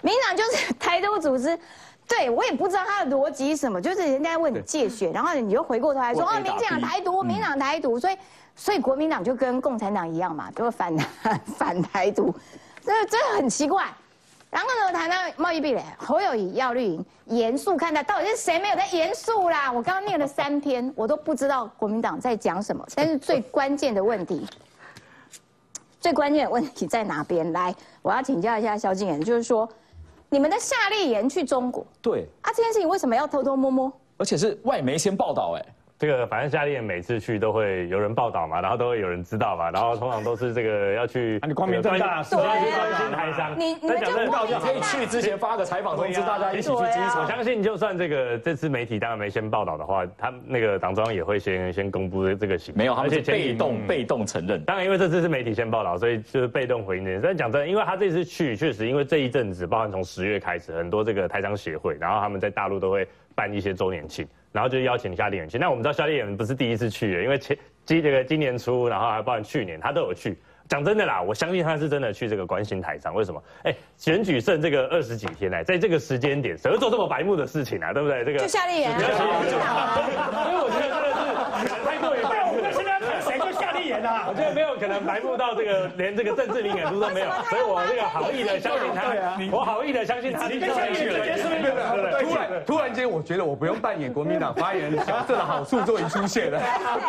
[0.02, 1.56] 民党就是台独组织，
[2.08, 8.16] 对我也不知道他的逻辑什么，就是人家问你借血，然后你又回过头来说，哦，民进党台独，民党台独，所以
[8.56, 10.92] 所以国民党就跟共产党一样嘛，就是反
[11.56, 12.34] 反台独，
[12.84, 13.86] 这这很奇怪。
[14.52, 19.72] 然后呢，谈到贸易壁垒，侯友谊要绿营严肃看待，到底是谁没有在严肃啦？
[19.72, 22.86] 我刚刚念了三篇，我都不知道国民党在讲什么。
[22.94, 24.46] 但是最关键的问题，
[25.98, 27.50] 最关键的问题在哪边？
[27.54, 29.66] 来，我要请教一下萧敬言，就是说，
[30.28, 33.90] 你们的夏立言去中国，对啊，这件事情为什么要偷偷摸摸？
[34.18, 35.64] 而且是外媒先报道，哎。
[36.02, 41.38] 这个反正夏立言每次去都会有人报道嘛，然后都会有人知道嘛， 然后通常都是这个要去。
[41.46, 43.56] 你光明正大，对关心台商。
[43.56, 47.20] 你你们就可以去之前发个采访通知，大家一起去支持。
[47.20, 52.74] 我相信，就算这个这次媒体当然没先报道的话，他那个党中央也会先先公布这个行。
[52.76, 54.60] 没有，而且被动被动承认。
[54.64, 57.20] 当然，因为这次是媒体先报道，所以就是被动回应。
[57.22, 64.26] 但讲真，因为他这次去，确实因为这一阵子，包含从十月开始，很多这个台商协会，然后他们在大陆都会办一些周年庆。
[64.52, 70.36] 然后就邀请夏立言去，那我们知道夏立言不是第一次去，因为前今这个今年初，然后还包括去年，他都有去。
[70.68, 73.14] 讲真的啦，我相信他是真的去这个关心台上。
[73.14, 73.42] 为什么？
[73.64, 77.94] 哎，选举剩这个二十几天呢，在这个时间点，谁会做这么白目的事情啊？
[77.94, 78.24] 对不对？
[78.26, 82.00] 这个就夏立言， 所以我觉得真的是
[84.26, 89.12] 我觉得没有可能白目到这个 连这个政治敏感度都没有，所以我这个好意的相信他，
[89.52, 90.48] 我好意的相信他。
[90.48, 91.60] 你跟夏立言是不是
[92.24, 96.58] 突然突然间，我觉得我不用扮演国民党发言人 角色的好处终于出现了。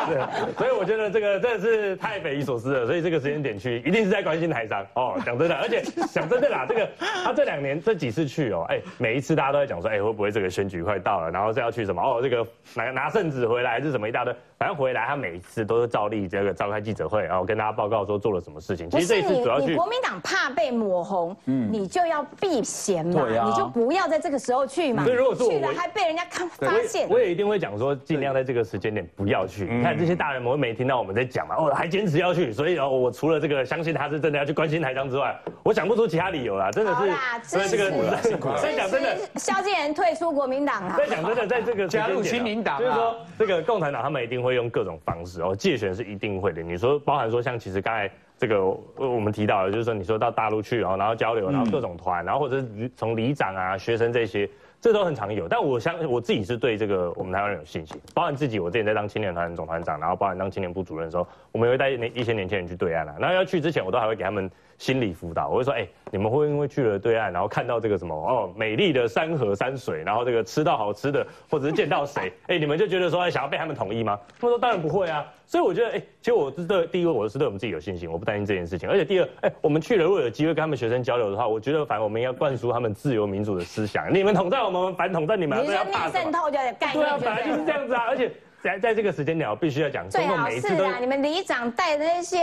[0.07, 2.85] 对，所以我觉得这个真的是太匪夷所思了。
[2.85, 3.53] 所以这个时间点。
[3.63, 5.79] 去一定是在关心台商哦，讲真的，而且
[6.11, 6.89] 讲真的啦，这个
[7.23, 18.89] 他这两年这几次去哦，哎，每一次大家都在讲说，哎，会不会这个选举快到了，然后是要去什么哦，这个拿拿圣旨回来还是什么一大堆，反正回来他每一次都是照例这个召开记者会，然后跟大家报告说做了什么事情。
[18.89, 25.05] 其实这一次主要去国民党怕被抹红，嗯，你就要避嫌嘛，你就不要在这个时候去嘛。
[25.05, 29.65] 所以如果说去了还被人家看发现，我也一定会讲说，尽量在这个时间点不要去。
[29.65, 34.23] 你看这些大人们没听到我们在讲嘛，哦，还坚持要去，所以哦，我除了这个相信他是。
[34.23, 37.11] 真的要去关心台商之外，我想不出其他理由啦，真的是。
[37.43, 37.89] 所以这个
[38.21, 38.57] 辛苦了。
[38.57, 40.95] 所以讲真的，萧敬仁退出国民党啊。
[40.95, 46.61] 所以讲真的，在这个加入亲民党，就是说这个共产党他们一定会用各种方式哦，借选是一定会的。
[46.61, 54.49] 你说包含说像其实刚才这个我们提到的，就是说你说到大陆去然后，然后交流，然后各种团，然后或者是从里长啊、学生这些。
[54.81, 55.47] 这都很常有。
[55.47, 63.15] 但我相我自己是对这个我们台湾人有信心，包含自己，我之前在当青年团总团长，然后包含当青年部主任的时候，我们会带那一些年轻人去对岸啊。
[63.17, 64.51] 然后要去之前，我都还会给他们。
[64.83, 74.19] 心理辅导，我会说，哎，你们会因为去了对岸，然后看到这个什么哦，美丽的山河山水，然后这个吃到好吃的，或者是见到谁， 哎，你们就觉得说想要被他们统一吗？
[74.37, 75.25] 他们说当然不会啊。
[75.45, 78.89] 所以我觉得，哎，其实我是对第一个，我是对我们自己有信心，我不担心这件事情。
[78.89, 84.13] 而且第二，哎，我们去了，如果有机会跟他们学生交流的话，我觉得反正我们要灌输他们自由民主的思想。
[84.13, 88.29] 你们统战我们，反统战你们，你要怕渗透就概念，对啊，本来就是这样子啊，而且。
[88.63, 90.09] 在在这个时间点，必须要讲。
[90.09, 92.39] 最好是啊，你们里长带的那些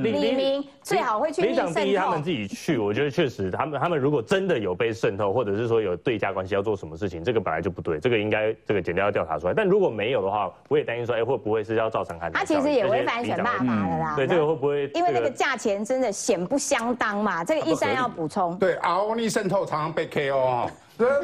[0.00, 1.42] 李明，最好会去。
[1.42, 9.52] 里长第一，他们自己去，我觉得确实，他们他们如果真的有被渗透，或者是说有对价关系要做什么事情，这个本来就不对，这个应该这个检调要调查出来。
[9.52, 12.30] 但如果没有的话，我也担心说，哎，会不会是要造成他？
[12.30, 14.14] 他其实也违反选罢法的啦。
[14.16, 14.90] 对，这个会不会？
[14.94, 18.56] 因为那个价钱真的显不相当嘛，这个一山要补充。
[18.58, 20.66] 对，奥尼渗透常常被 KO。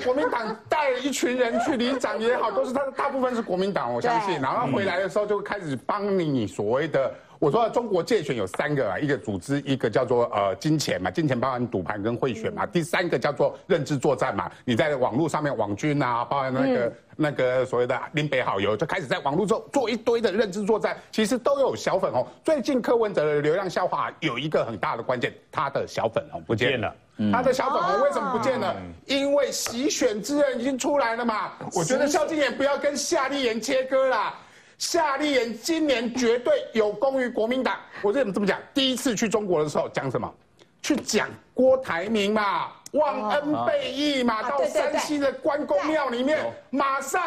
[0.05, 4.41] 国民党带一群人去里长也好，都是他大部分是国民党，我相信。
[4.41, 22.27] 然后回来的时候就开始帮你所谓的，我说中国借选有三个啊，一个组织，一个叫做呃金钱嘛，金钱包含赌盘跟贿选嘛，第三个叫做认知作战嘛，你在网络上面网军啊，包含那个那个所谓的林北好友，就开始在网络做做一堆的认知作战，其实都有小粉红。
[22.43, 26.93] 最近柯文哲的流量笑话有一个很大的关键，他的小粉红不见了。
[27.33, 28.77] 他的小粉红为什么不见了？
[29.07, 31.53] 因为洗选之人已经出来了嘛。
[31.75, 34.35] 我觉得萧敬言不要跟夏立言切割啦。
[34.79, 37.77] 夏立言今年绝对有功于国民党。
[38.03, 38.57] 我为什么这么讲？
[38.73, 40.33] 第一次去中国的时候讲什么？
[40.81, 46.39] 去讲郭台铭嘛，忘恩背义嘛，到山西的关公庙里面，
[46.71, 47.21] 马上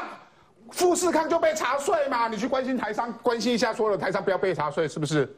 [0.72, 2.30] 富士康就被查税嘛。
[2.30, 5.30] 你去关心台商，关心一下所有的台商不要被查税，是不是？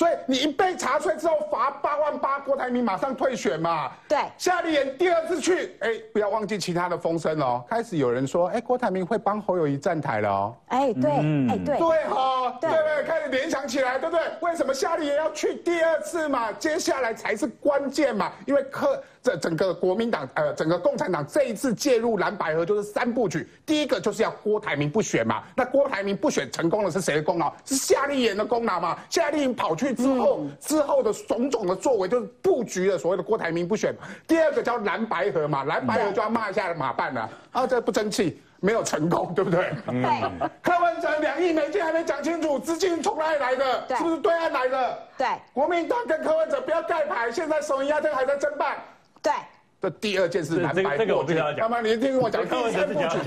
[0.00, 3.92] 所以你一被查出来之后罚八万八，郭台铭马上退选嘛。
[4.08, 7.62] 对，夏立言第二次去，哎，不要忘记其他的风声哦。
[7.68, 10.56] 开始有人说，哎，郭台铭会帮侯友谊站台了哦。
[10.68, 13.04] 哎，对，哎，对，对哈，对对？
[13.04, 14.24] 开始联想起来，对不对？
[14.40, 16.50] 为什么夏立言要去第二次嘛？
[16.52, 18.98] 接下来才是关键嘛，因为柯。
[19.22, 23.46] 这整个国民党，呃，整个共产党这一次介入蓝百合就是三部曲。
[23.66, 27.52] 第一个就是要郭台铭不选嘛，那郭台铭不选成功了是谁的功劳？
[27.64, 28.98] 是夏立言的功劳嘛？
[29.10, 33.94] 夏立言跑去之后，之后的种种的作为就是布局了所谓的郭台铭不选。
[34.26, 39.70] 第二个叫蓝白合嘛，蓝白合就要骂一下马办了啊，这不争气，没有成功，对不对？
[39.86, 40.50] 对。
[40.62, 43.96] 柯文哲两亿美金还没讲清楚，资金从哪里来的？
[43.98, 44.98] 是不是对岸来的？
[45.18, 45.26] 对。
[45.52, 48.78] 国民党跟柯文哲不要盖牌，现在手一压针还在争办。
[49.22, 49.32] 对，
[49.80, 51.70] 这第二件事，这个这个我不要讲。
[51.70, 53.18] 妈妈，你听我讲，第三部曲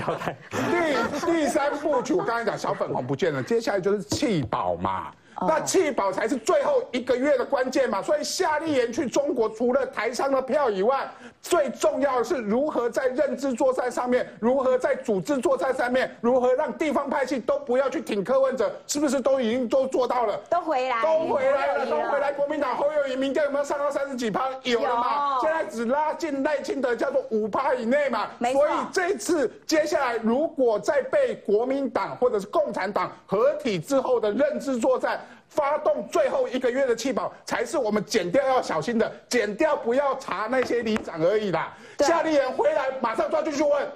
[1.26, 5.12] 第第三部曲，我刚才讲小粉红不见了，接下来就是气宝嘛。
[5.40, 11.08] 那弃保才是最后一个月的关键嘛，所以夏立言去中国，除了台商的票以外，
[11.42, 20.40] 最重要的是如何在认知作战上面，如何在组织作战上面，如何让地方派系都不要去挺柯文哲，是不是都已经都做到了？
[20.48, 22.32] 都回来，都回来了，都回来。
[22.32, 24.48] 国民党侯友宜民调有没有上到三十几趴？
[24.62, 25.38] 有了嘛？
[25.40, 28.28] 现在只拉近赖清德叫做五趴以内嘛。
[28.40, 35.20] 所以这次接下来如果再被国民党或者是共产党合体之后的认知作战。
[35.54, 39.10] 发动最后一个月的气保，才是我们减掉要小心的。
[39.28, 41.72] 减掉不要查那些里长而已啦。
[42.00, 43.88] 夏立言回来马上抓进去问，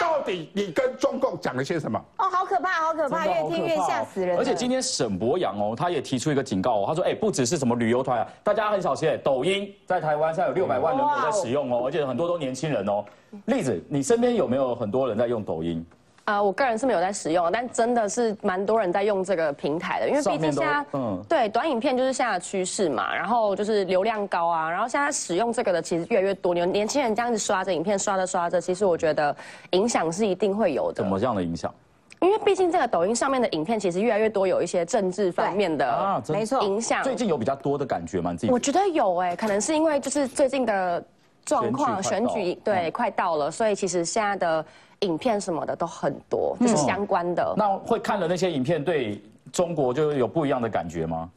[0.00, 2.02] 到底你跟中共讲了些什么？
[2.16, 4.38] 哦，好可怕，好可怕，越听越吓死人。
[4.38, 13.04] 而且今天沈博阳哦，他也提出一个警告哦，他说，哎，不只是什么旅游团啊，大家很小心，抖音在台湾现在有六百万人口在使用哦，而且很多都年轻人哦。
[13.46, 15.84] 例子，你身边有没有很多人在用抖音？
[16.24, 29.34] 啊，我个人是没有在使用，但真的是蛮多人在用这个平台的，因为毕竟现在，嗯，对，短影片就是现在的趋势嘛，然后就是流量高啊，然后现在使用这个的其实越来越多，年年轻人这样子刷着影片，刷着刷着，其实我觉得
[29.70, 31.02] 影响是一定会有的。
[31.02, 31.74] 怎么样的影响？
[32.20, 37.02] 因为毕竟这个抖音上面的影片其实越来越多，有一些政治方面的啊，没错，影响。
[37.02, 38.32] 最近有比较多的感觉吗？
[38.32, 38.52] 自己？
[38.52, 41.04] 我觉得有哎，可能是因为就是最近的
[41.44, 44.64] 状况，选举对快到了，所以其实现在的。
[45.02, 47.54] 影片什么的都很多，就是相关的。
[47.56, 51.30] 那会看了那些影片，对中国就有不一样的感觉吗？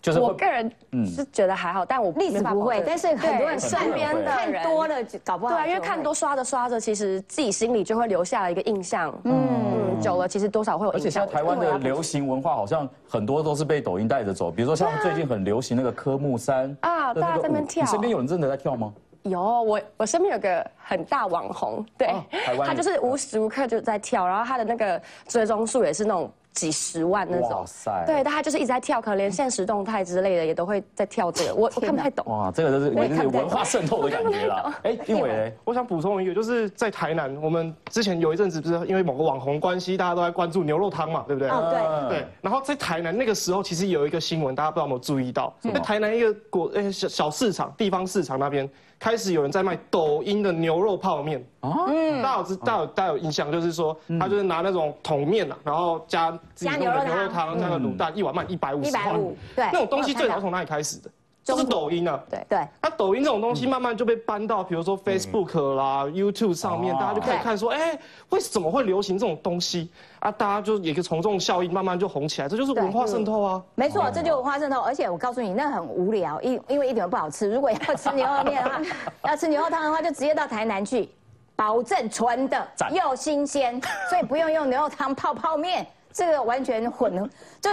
[0.00, 0.68] 就是我个人
[1.06, 9.14] 是觉得还好，但我历史不会，但是很多人身边的看多了，搞不好对啊，因为看多刷着刷着，其实自己心里就会留下了一个印象。
[9.22, 10.92] 嗯，久了其实多少会有。
[10.92, 14.50] 而且像台湾的流行文化，好像很多都是被抖音带着走。
[14.50, 17.84] 比如说像最近很流行那个科目三啊，大家在那边跳。
[17.84, 18.92] 你身边有人真的在跳吗？
[19.22, 22.08] 有我，我身边有个很大网红，对，
[22.64, 27.50] 他就是无时无刻就在跳，然后他的那个追踪数也是那种几十万那种。
[27.50, 28.04] 哇塞！
[28.04, 31.54] 对，但他就是一直在跳，可能连现实动态之类的也都会在跳这个。
[31.54, 32.26] 我我看不太懂。
[32.26, 32.90] 哇，这个就是
[33.28, 34.76] 文化渗透的感觉啦。
[34.82, 41.48] 哎，因为 我想补充一个，就是在台南，我们之前有一阵子不是因为某个网红关系，大家都在关注牛肉汤嘛，对不对？
[41.48, 41.68] 哦，
[42.10, 42.18] 对。
[42.18, 42.26] 对。
[42.40, 45.54] 然后在台南那个时候，其实有一个新闻，大家不知道有没有注意到？
[45.60, 48.68] 在台南一个国诶小小市场、地方市场那边。
[49.02, 51.88] 开始有人在卖抖音的牛肉泡面啊，
[52.22, 59.18] 大家有知大家有大家有印象，就是说他就是拿那种桶面啊，然后加自己弄的牛肉汤，加个卤蛋，一碗卖一百五十块。
[59.56, 61.10] 对，那种东西最早从哪里开始的？
[61.44, 70.30] 就是抖音啊，对对，那抖音这种东西慢慢就被搬到，比如说 Facebook 啦、YouTube 上面，大家就可以看说，哎，为什么会流行这种东西啊？
[70.30, 73.62] 大家就也可以从众效应，慢慢就红起来，这就是文化渗透啊。
[73.74, 74.80] 没错，这就文化渗透。
[74.80, 77.50] 而且我告诉你，那很无聊，因因为一点都不好吃。
[77.50, 78.80] 如果要吃牛肉面的话，
[79.30, 81.08] 要吃牛肉汤的话，就直接到台南去，
[81.56, 85.84] 保证纯的又新鲜，所以不用用牛肉汤泡泡面。
[86.12, 87.28] 这个完全混了，
[87.60, 87.70] 就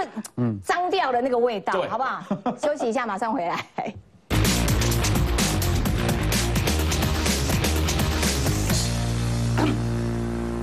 [0.63, 2.23] 脏掉了那个味道，好不好？
[2.62, 3.65] 休息一下，马上回来。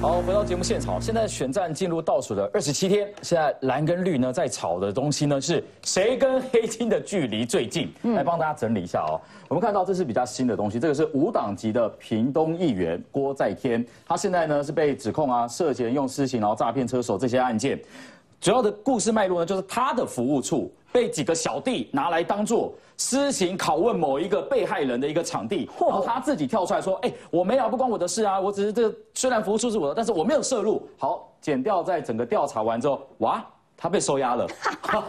[0.07, 7.93] 好，回到节目现场，现在选战进入倒数的二十七天，现在蓝跟绿呢在吵的东西呢是谁跟黑金的距离最近？
[8.15, 9.21] 来帮大家整理一下哦。
[9.49, 17.77] 我们看到这是比较新的东西，这个是无党籍的屏东议员郭在天，他现在呢是被指控啊涉嫌用私刑然后诈骗车手这些案件。
[18.47, 33.45] 主要的故事脉络呢，就是他的服务处被几个小弟拿来当做私刑拷问某一个被害人的一个场地，然后他自己跳出来说：“哎，我没有，不关我的事啊，我只是这个虽然服务处是我的，但是我没有涉入。”好，剪掉在整个调查完之后，哇，
[33.77, 34.47] 他被收押了。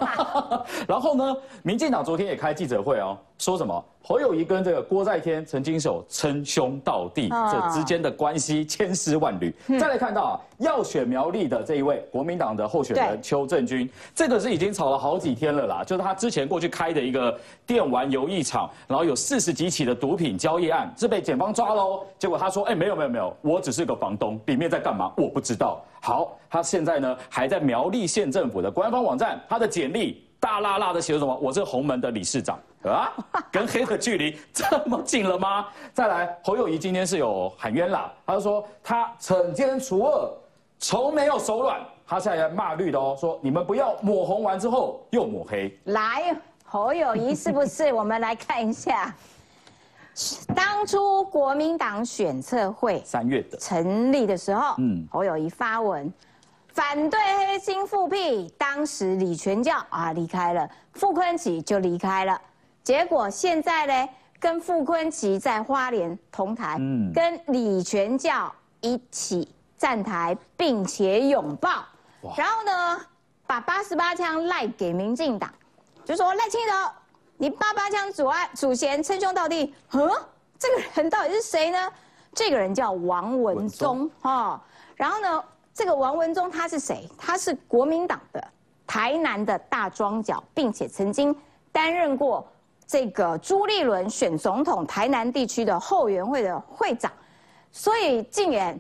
[0.89, 3.83] 然后呢，民进党昨天也开记者会哦，说什么？
[4.01, 9.53] 侯友谊跟这个郭在天曾经是有称兄道弟，这之间的关系千丝万缕。
[9.77, 15.83] 再来看到啊，要选苗栗的这一位国民党的候选人邱正军，这个是已经吵了好几天了啦。
[15.83, 22.05] 就是他之前过去开的一个电玩游艺场，然后有四十几起的毒品交易案，是被检方抓喽。
[22.17, 25.83] 结果他说，哎，没有没有没有，我只是个房东，里面在干嘛我不知道。
[25.99, 30.23] 好，他现在呢还在苗栗县政府的官方网站，他的简历。
[30.39, 31.35] 大辣辣的写着什么？
[31.41, 33.13] 我是洪门的理事长啊，
[33.51, 35.67] 跟黑的距离这么近了吗？
[35.93, 40.37] 再来，侯友谊今天是有喊冤啦，他就说他惩奸除恶，
[40.79, 41.79] 从没有手软。
[42.09, 45.77] 他现在骂绿的哦，说你们不要抹红完之后又抹黑。
[45.85, 47.91] 来，侯友谊是不是？
[47.91, 49.13] 我们来看一下，
[50.55, 56.11] 当初国民党选测会三月的成立的时候，嗯，侯友谊发文。
[56.69, 62.39] 反对黑心复辟，当时李全教啊离开了，傅昆萁就离开了，
[62.87, 66.77] 结果现在呢，跟傅昆奇在花莲同台，
[67.13, 71.83] 跟李全教一起站台，并且拥抱，
[72.37, 72.97] 然后呢，
[73.45, 75.51] 把八十八枪赖给民进党，
[76.05, 76.89] 就说赖清德，
[77.35, 80.25] 你八八枪阻碍祖先称兄道弟，呵，
[80.57, 81.91] 这个人到底是谁呢？
[82.33, 84.63] 这个人叫王文忠哈，
[84.95, 85.43] 然后呢？
[85.73, 87.05] 这个王文忠他是谁？
[87.17, 88.41] 他是国民党的
[88.87, 91.35] 台南的大庄脚，并且曾经
[91.69, 92.47] 担任过
[92.87, 97.11] 这个朱立伦选总统台南地区的后援会的会长。
[97.69, 98.79] 所以靖远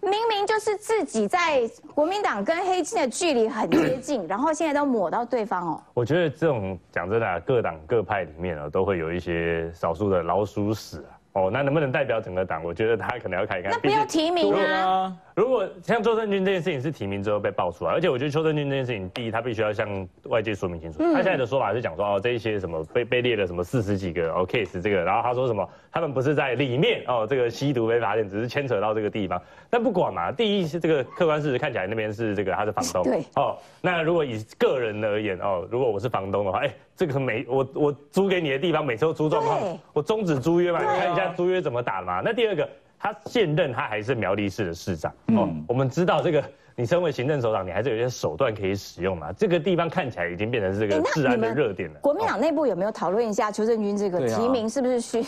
[0.00, 5.82] 明明就是自己在国民党跟黑金的距离很接近，然后现在都抹到对方哦。
[5.92, 11.18] 我觉得这种讲真的，各党各派里面啊，都会有一些少数的老鼠屎啊。
[11.32, 12.64] 哦，那能不能代表整个党？
[12.64, 13.70] 我觉得他可能要看一看。
[13.70, 15.14] 那不要提名啊！
[15.38, 19.88] 如果像邱正军这件事情是提名之后被爆出来，而且我觉得邱正军这件事情，第一他必须要向
[20.24, 20.98] 外界说明清楚。
[20.98, 29.40] 他现在的说法是讲说哦，这一些什么被被列了什么四十几个哦 case 这个，然后他说什么他们不是在里面哦，这个吸毒被发现，只是牵扯到这个地方。
[29.70, 33.56] 但不管嘛，第一是这个客观事实看起来那边是这个他是房东，对哦。
[33.80, 42.20] 那如果以个人而言哦，如果我是房东的话，哎，这个每我我租给你的地方每次都租状况，我终止租约嘛，你看一下租约怎么打嘛。
[42.24, 42.68] 那第二个。
[42.98, 46.42] 他现任他还是苗栗市的市长哦，我们知道这个，
[46.74, 49.32] 你身为行政首长，你还是有一些手段可以使用嘛。
[49.32, 52.00] 这个地方看起来已经变成这个治安的热点了。
[52.00, 55.24] 国民党内部有没有讨论一下邱正军这个提名是不是需？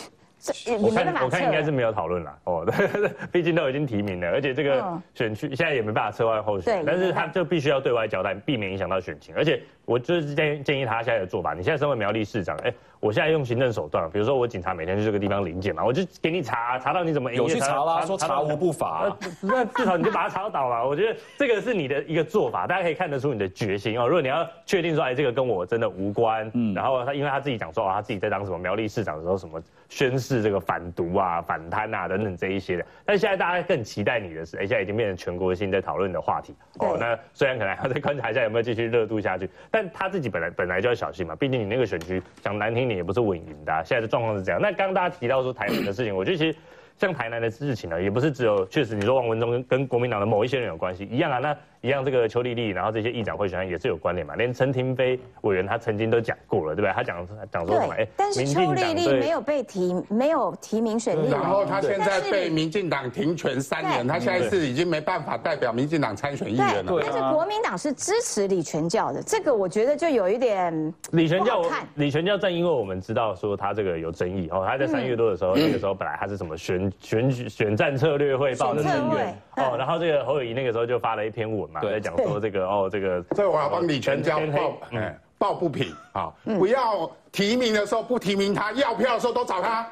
[0.82, 2.66] 我看我看应该是没有讨论了哦，
[3.30, 12.72] 毕竟都已经提名了，而且这个选区现在也没办法撤换候选，但是他就必须要对外交代，避免影响到选情，而且我就是建建议他现在的做法，你现在身为苗栗市长，哎。
[13.00, 20.86] 我现在用行政手段，比如说我警察每天去这个地方临检嘛，我就给你查，查到你怎么有去查啦，说查无不法， 那至少你就把他查倒了。
[20.86, 24.06] 我觉得这个是你的一个做法，大家可以看得出你的决心哦。
[24.06, 30.40] 如果你要确定说，哎，这个跟我真的无关，嗯，然后他因为他自己讲说，哦，他自己在当什么苗栗市长的时候什么宣誓。
[30.40, 32.86] 这个反毒啊、反贪啊等等这一些的。
[33.04, 36.96] 但现在大家更期待你的是，哎，现在已经变成全国性在讨论的话题哦。
[36.98, 43.72] 那虽然可能还要再观察一下有没有继续热度下去，但他自己本来本来就要小心嘛，毕竟你那个选区讲难听也不是稳赢的。
[43.84, 44.60] 现在的状况是这样。
[44.60, 46.56] 那刚刚大家提到说台南的事情，我觉得其实。
[46.96, 56.92] 像台南的事情呢，也不是只有确实你说王文忠跟国民党的某一些人有关系一样啊，那一样这个邱丽丽，然后这些议长会选也是有关联嘛，连陈廷飞委员他曾经都讲过了，对不对？
[56.92, 57.94] 他讲讲说什么？
[57.98, 66.92] 哎，但是邱丽丽没有被提，没有提名选立，然后他现在被民进党停权三年，他现在是已经没办法代表民进党参选议员了。
[67.00, 71.64] 但是国民党是支持李全教的，这个我觉得就有一点李全教
[71.94, 77.70] 李全教正因为我们知道说他这个有争议哦，他在三月多的时候，那个时候本来他是什么选选举选。
[77.80, 89.86] 战策略汇报的成员哦，然后这个侯友谊那个时候就发了一篇文嘛，在讲说这个哦， 这个所以我要帮李全家报，嗯，抱不平啊，不要提名的时候不提名他，要票的时候都找他，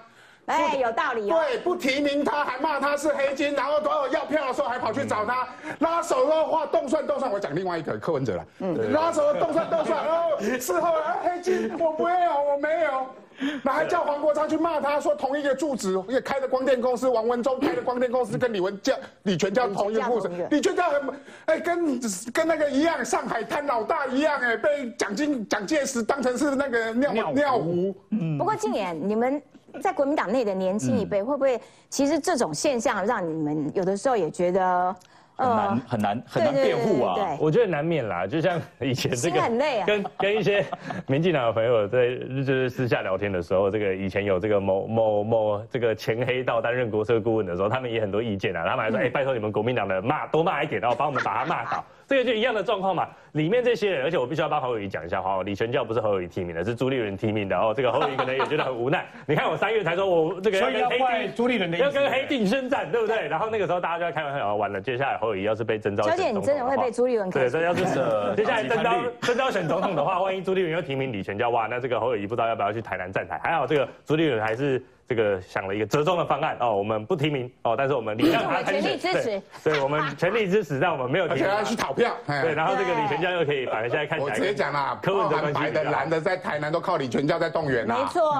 [0.46, 5.48] 哎，有道理，对，不提名他还骂他是黑金，然后都要要票的时候还跑去找他，
[5.78, 13.06] 拉手的话动算动算，我讲另外一个柯文哲了，嗯，拉手动算动算，哦，事后黑金我没有，我没有。
[13.62, 20.28] 那还叫黄国昌去骂他，说同一个住址也开的光电公司，王文忠开的光电公司跟李文教、李全教同一个故事。
[20.50, 21.02] 李全教很
[21.46, 22.00] 哎，跟
[22.32, 27.94] 跟那个一样，上海滩老大一样哎，被蒋经蒋介石当成是那个尿尿壶。
[28.10, 29.40] 嗯不过今年你们
[29.80, 34.96] 在国民党内的年轻一辈，会不会其实这种现象让你们有的时候也觉得？
[35.38, 37.36] 很难很难很难辩护啊！
[37.40, 39.40] 我觉得难免啦，就像 以前这个
[39.86, 40.64] 跟跟一些
[41.06, 57.74] 民进党的朋友在就是私下聊天的时候，这个以前有这个某某某这个前黑道担任国策顾问的时候，他们也很多意见啊，他们还说：“哎，拜托你们国民党的骂多骂一点，然后帮我们把他骂倒。”这个就一样的状况嘛，里面这些人，而且我必须要帮侯友谊讲一下哈，李全教不是侯友谊提名的，是朱立伦提名的哦。
[57.76, 59.06] 这个侯友谊可能也觉得很无奈。
[59.26, 63.28] 你看我三月才说我这个要跟黑朱立伦的要跟黑定宣战，对不对？
[63.28, 67.84] 然后那个时候大家就在开玩笑，完了，接下来侯友谊要是被征召，小姐你真的会被朱立伦对，这要是
[68.34, 73.38] 接下来征召征召选总统的话，万一朱立伦又提名李全教，哇，那这个侯友谊不知道要不要去台南站台？
[73.44, 74.82] 还好这个朱立伦还是。
[75.08, 88.30] 这个想了一个折中的方案哦，我们不提名哦，但是我们李让他全力支持，对，我们全力支持，但我们没有提名，要去讨票，对，然后这个李全教又可以，反正现在看起来，我直接讲啦，柯文哲白的蓝的在台南都靠李全教在动员呐，没错，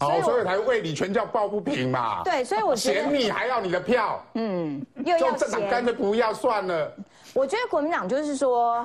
[0.00, 6.90] 好，所以才为李全教抱不平嘛，对，所以我嫌你还要你的票，嗯，又要政党干脆不要算了，
[7.34, 8.82] 我觉得国民党就是说，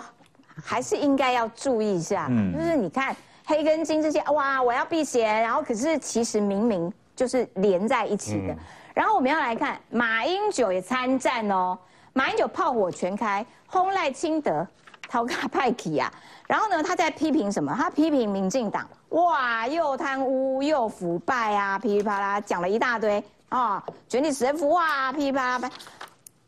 [0.62, 3.16] 还是应该要注意一下，就是你看
[3.46, 6.92] 黑跟金这些，哇，我要避嫌，然后可是其实明明。
[7.16, 8.56] 就是连在一起的，
[8.94, 11.78] 然后我们要来看马英九也参战哦，
[12.14, 14.66] 马英九炮火全开，轰赖清德，
[15.08, 16.12] 陶卡派奇啊，
[16.48, 17.74] 然后呢，他在批评什么？
[17.78, 25.70] 他批评民进党，哇，又贪污又腐败啊，噼里啪啦讲了一大堆啊，卷起神符啊，噼里啪啦。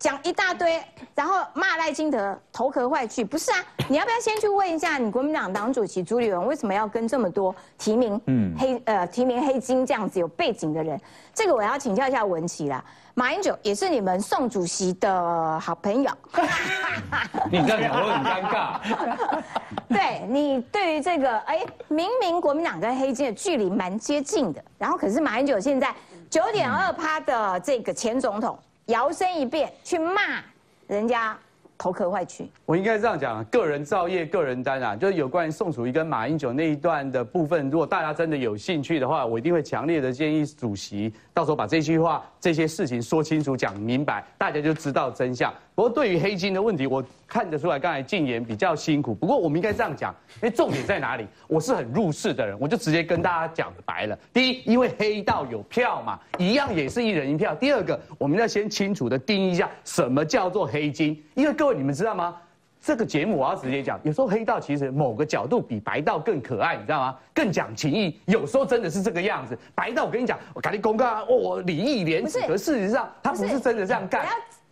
[0.06, 0.80] 讲一大堆，
[1.16, 3.58] 然后骂赖清德头壳坏去，不是啊？
[3.90, 11.02] 你要不要先去问一下你国民党党主席朱立伦，为什么要跟这么多提名嗯黑呃提名黑金这样子有背景的人？
[11.34, 12.86] 这个我要请教一下文琪啦。
[13.16, 16.12] 马英九也是你们宋主席的好朋友，
[17.52, 19.42] 你这样讲我很尴尬。
[19.90, 25.92] 对你对于这个哎，明明国民党跟黑金的距离蛮接近的，然后可是马英九现在
[26.30, 28.56] 九点二趴的这个前总统。
[28.88, 30.44] 摇身一变去骂
[30.88, 31.38] 人家
[31.78, 45.54] 头壳坏去，我应该这样讲，个人造业，个人担啊，就是有关于宋楚瑜跟马英九那一段的部分，如果大家真的有兴趣的话，我一定会强烈的建议主席到时候把这句话、这些事情说清楚、讲明白，大家就知道真相。
[45.76, 49.14] 不过对于黑金的问题，我看得出来刚才禁言比较辛苦。
[49.14, 51.28] 不过我们应该这样讲，因为重点在哪里？
[51.50, 54.18] 我是很入世的人，我就直接跟大家讲白了。
[54.32, 57.54] 第一，因为黑道有票嘛，一样也是一人一票。
[57.54, 61.22] 第二个，我们要先清楚的定义一下什么叫做黑金。
[61.34, 62.38] 因为各位你们知道吗？
[62.82, 67.18] 这个节目我要直接讲，有时候黑道其实某个角度比白道更可爱，你知道吗？
[67.34, 68.18] 更讲情义。
[68.28, 69.58] 有时候真的是这个样子。
[69.74, 72.40] 白道我跟你讲，我赶紧公告，哦，礼义廉耻。
[72.48, 74.26] 可事实上他不是真的这样干。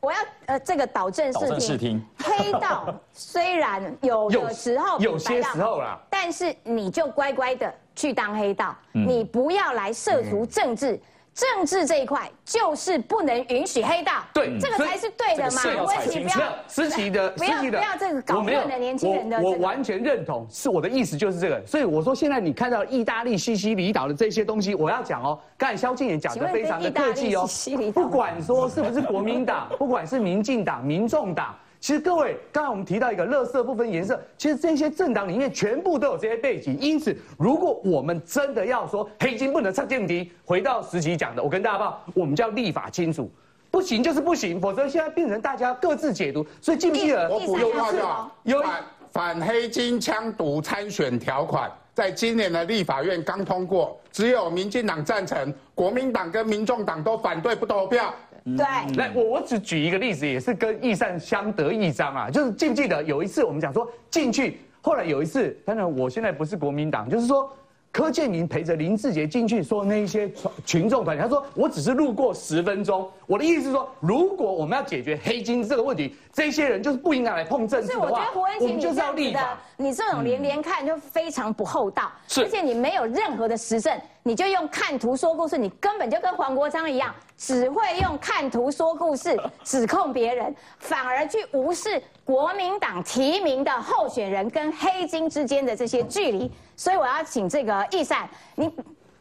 [0.04, 1.32] 我要呃这个导正
[1.62, 11.00] 视听，黑道虽然有的时候有些时候啦，但是你就乖乖的去当黑道，你不要来涉足政治。
[11.34, 15.62] 政治这一块就是不能允许黑道，对，这个才是对的嘛。
[15.84, 19.40] 问题不要思琪的，不要不要这个搞乱的年轻人的。
[19.42, 21.60] 我完全认同，是我的意思就是这个。
[21.66, 25.40] 所以我说现在你看到意大利西西里岛的这些东西，我要讲哦。
[25.58, 27.50] 刚才萧敬也讲的非常的客气哦。
[27.94, 31.56] 不管说是不是国民党，不管是民进党、民众党。
[31.84, 36.80] 其实各位，刚才我们提到一个乐色不分颜色，其实这些政党里面全部都有这些背景。
[36.80, 43.30] 因此，如果我们真的要说黑金不能上见敌，回到十集讲的，我跟大家报，我们叫立法清楚，
[43.70, 46.48] 不行就是不行，否则现在变成大家各自解读。
[46.62, 58.14] 所以记不记得我补充一下，有反反黑金枪毒参选条款，在今年的立法院刚通过，只有民进党赞成，国民党跟民众党都反对不投票。
[58.44, 58.66] 对，
[58.98, 62.30] 来我我只举一个例子，也是跟易善相得益彰啊。
[62.30, 67.50] 就是记不记得有一次我们讲说进去，后来有一次，当然我现在不是国民党，就是说
[67.92, 70.30] 柯建明陪着林志杰进去说那一些
[70.66, 73.10] 群众团体，他说我只是路过十分钟。
[73.28, 78.28] 我的意思是说，如果我们要解决黑金这个问题，这些人就是不应该来碰政治的话，
[78.60, 79.58] 我们就是要立法。
[79.78, 96.50] 你这种连连看就非常不厚道，而且你没有任何的实证，你就用看图说故事，你根本就跟黄国昌一样，只会用看图说故事 指控别人，反而去无视国民党提名的候选人跟黑金之间的这些距离。
[96.76, 98.74] 所以我要请这个易善，你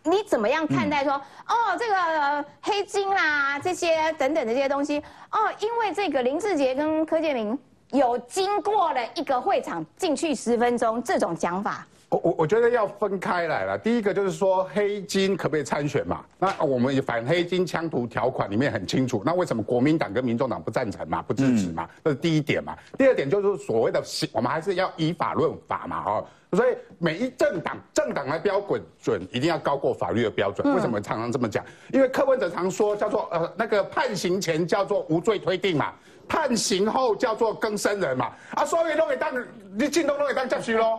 [0.05, 4.99] 你怎么样看待说哦这个黑金啦这些等等的这些东西
[5.31, 7.59] 哦，因为这个林志杰跟柯建明。
[7.93, 13.79] 有经过了一个会场进去十分钟这种讲法，我我我觉得要分开来了。
[13.79, 16.23] 第一个就是说黑金可不可以参选嘛？
[16.39, 19.23] 那我们反黑金枪图条款里面很清楚。
[19.25, 21.23] 那为什么国民党跟民众党不赞成嘛？
[21.23, 21.89] 不支持嘛？
[22.05, 22.77] 这是第一点嘛。
[22.99, 26.27] 第二点就是所谓的我们还是要以法论法嘛，哦。
[26.55, 28.63] 所以每一政党政党的标
[29.01, 30.75] 准一定要高过法律的标准。
[30.75, 31.65] 为什么常常这么讲？
[31.95, 35.95] 因为柯文哲常说叫做呃那个判刑前叫做无罪推定嘛。
[36.29, 39.31] 判刑后叫做更生人嘛，啊，所以都给当
[39.77, 40.97] 你进都都给当教区喽，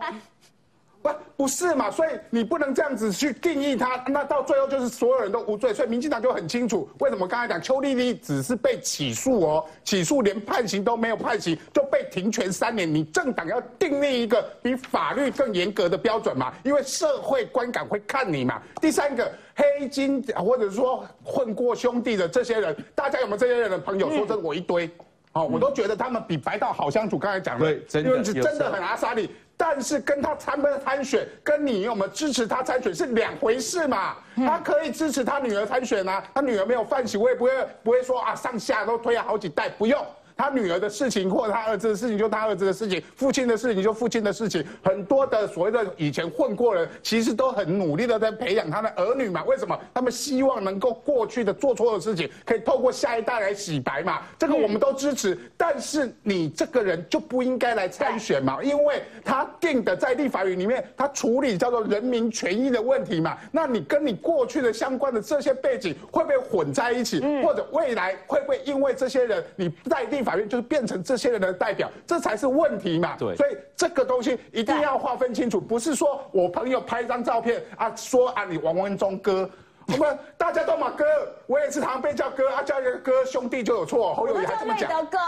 [1.04, 1.90] 不不是嘛？
[1.90, 5.74] 所以你不能这样子去定义他，那到最后就是所有人都无罪。
[5.74, 12.92] 所以民进党就很清楚，为什么刚才讲邱丽丽只是被起诉哦，起诉连判刑都没有判刑就被停权三年。
[12.92, 18.62] 你政党要订立一个比法律更严格的标准嘛，因为社会观感会看你嘛。
[18.80, 24.10] 第三个黑金或者说混过兄弟的这些人，大家有没有这些人的朋友？
[24.10, 24.90] 说真，我一堆。
[25.32, 27.18] 哦，我都觉得他们比白道好相处。
[27.18, 34.16] 刚才讲的，因为是真的很阿莎利，但是跟他参不参选，跟你有没有支持他参选是两回事嘛。
[34.36, 37.50] 他可以支持他女儿参选啊，他女儿没有犯行，我也不会
[37.82, 40.04] 不会说啊，上下都推了好几代，不用。
[40.36, 44.64] 他女儿的事情或他儿子的事情就他儿子的事情，父亲的事情就父亲的事情。
[44.82, 49.44] 很多的所谓的以前混过人，其实都很努力的在培养他的儿女嘛。
[49.44, 49.78] 为什么？
[49.94, 54.22] 他们希望能够过去的做错的事情，可以透过下一代来洗白嘛。
[54.36, 55.38] 这个我们都支持。
[55.56, 63.38] 但是你这个人就不应该来参选嘛，因为他定的在立法院里面，他处理叫做人民权益的问题嘛。
[63.52, 67.20] 那你跟你过去的相关的这些背景会不会混在一起？
[67.40, 70.23] 或者未来会不会因为这些人你在立？
[70.24, 73.14] 法院就是变成这些人的代表，这才是问题嘛。
[73.18, 79.48] 对，所以这个东西一定要划分清楚，不是说我朋友拍一张照片啊，说啊你王文忠哥。
[79.86, 81.04] 我们大家都嘛哥，
[81.46, 84.90] 我也是常被叫哥，啊叫一个哥兄弟就有错，侯友谊还这么讲。
[84.90, 85.18] 德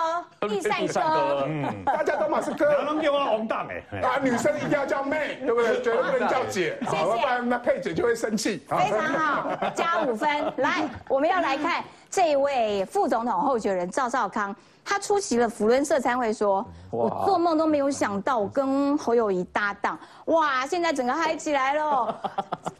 [0.40, 2.64] 哥，第三哥，嗯，大家都嘛是哥。
[2.82, 3.84] 能叫我红大美。
[4.00, 5.82] 啊，女生一定要叫妹，对不对？
[5.82, 7.04] 绝对不能叫姐，谢谢。
[7.04, 8.64] 不然那佩姐就会生气。
[8.66, 10.30] 非常好，加五分。
[10.56, 14.56] 来，我们要来看这一位副总统候选人赵少康。
[14.88, 20.64] 他出席了福伦社参会，说：“我做梦都没有想到，我跟侯友谊搭档，哇！
[20.64, 22.20] 现在整个嗨起来了。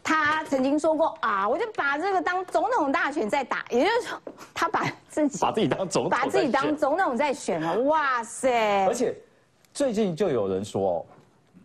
[0.01, 4.17] 他曾经说过啊，我就把这个当总统大选在打，也就是说，
[4.53, 7.77] 他把自己把自己当总统，把自己当总统在选了。
[7.81, 8.85] 哇塞！
[8.87, 9.13] 而且
[9.73, 11.05] 最近就有人说。”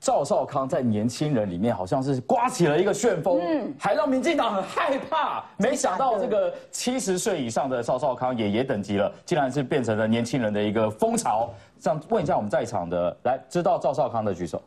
[0.03, 5.45] 赵少康在年轻人里面好像是刮起了一个旋风，嗯，还让民进党很害怕。
[5.57, 11.49] 没想到这个七十岁以上的赵少康爷爷等级了，竟然是变成了年轻人的一个风潮。
[11.79, 14.61] 这样问一下我们在场的，来知道赵少康的举手。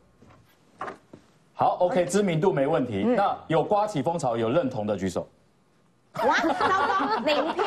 [1.53, 3.03] 好，OK，知名度没问题。
[3.03, 5.27] 那有刮起风潮、有认同的举手。
[6.23, 7.63] 哇，糟糕，零票。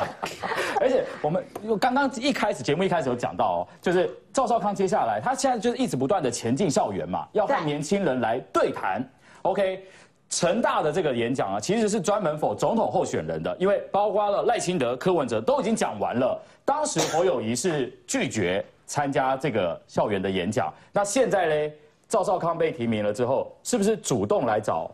[0.80, 1.44] 而且我们
[1.78, 9.02] 刚刚一开始节目一开始有讲到哦，就是赵少康接下来他现在就是一直不断的前进校园嘛，要和年轻人来对谈。
[9.42, 9.84] OK，
[10.30, 16.40] 成大的这个演讲啊，其实是专门否总统候选人的，因为包括了赖清德、柯文哲都已经讲完了。
[16.64, 21.72] 当时侯友谊是拒绝参加这个校园的演讲，那现在呢，
[22.08, 24.90] 赵少康被提名了之后，是不是主动来找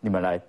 [0.00, 0.40] 你们来？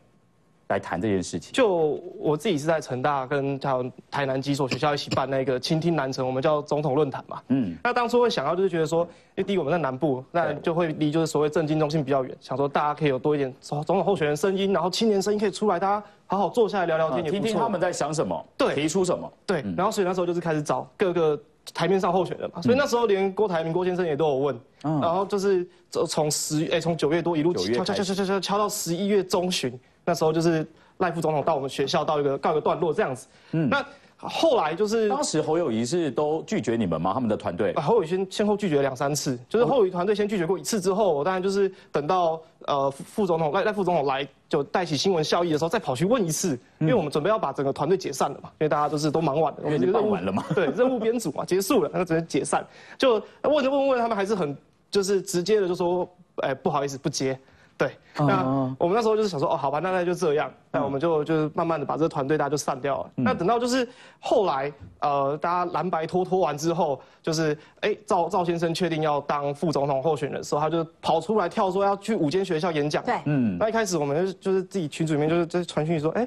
[0.67, 1.53] 来谈这件事情。
[1.53, 7.41] 就我自己是在成大跟还有台南几所学校一起办那个倾听南城，我们叫总统论坛嘛。
[7.49, 7.75] 嗯。
[7.83, 19.63] 那当初会想到就是觉得说，因为第一我们在南部，那就会离就是所谓政经中心比较远，想说大家可以有多一点总统候选人声音，然后青年声音可以出来，大家好好坐下来聊聊天，听听他们在想什么，对，提出什么，对。
[19.77, 21.39] 然后所以那时候就是开始找各个
[21.73, 25.67] 台面上候选人嘛，所以那时候连郭台铭郭先生也都有问，嗯然后就是
[26.07, 30.65] 从十哎从九月多一路敲敲敲敲敲敲敲到十一月中旬，那时候就是
[30.97, 33.85] 赖副总统到我们学校到一个告一个段落这样子，嗯那。
[34.17, 37.11] 后来就是当时侯友谊是都拒绝你们吗？
[37.13, 52.65] 他们的团队侯友谊先先后拒绝两三次，就是侯友谊团队先拒绝过一次之后，当然就是等到呃副总统赖赖副总统来就带起新闻效益的时候，再跑去问一次，因为我们准备要把整个团队解散了嘛，因为大家都是都忙完了，我们任务完了嘛，对，任务编组嘛结束了，那只能解散，
[52.97, 54.57] 就问着问问他们还是很
[54.89, 57.37] 就是直接的就说，哎不好意思不接。
[57.77, 63.11] 对，那我们那时候就是想说，哦，好吧，那那就这样，那我们就就是慢慢的把这个团队大家就散掉了。
[63.15, 63.85] 那等到就是
[64.21, 64.71] 后来，
[65.01, 73.03] 呃，大家蓝白拖拖完之后，就是哎，赵赵先生确定要当副总统候选人的时候，他就跑出来跳说要去五间学校演讲。
[73.03, 73.57] 对，嗯。
[73.57, 76.25] 那一开始我们就就是自己群组里面就是在传讯说，哎，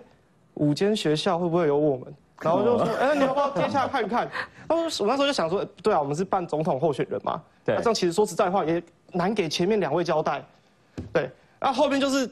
[0.55, 2.15] 五间学校会不会有我们？
[2.43, 4.29] 然后就说，哎，你要不要接下来看一看？
[4.69, 8.83] 然后我那时候就想说，对啊，我们是办总统候选人嘛，对，这样其实说实在话也
[9.13, 10.45] 难给前面两位交代。
[11.19, 12.31] 对，那后边就是，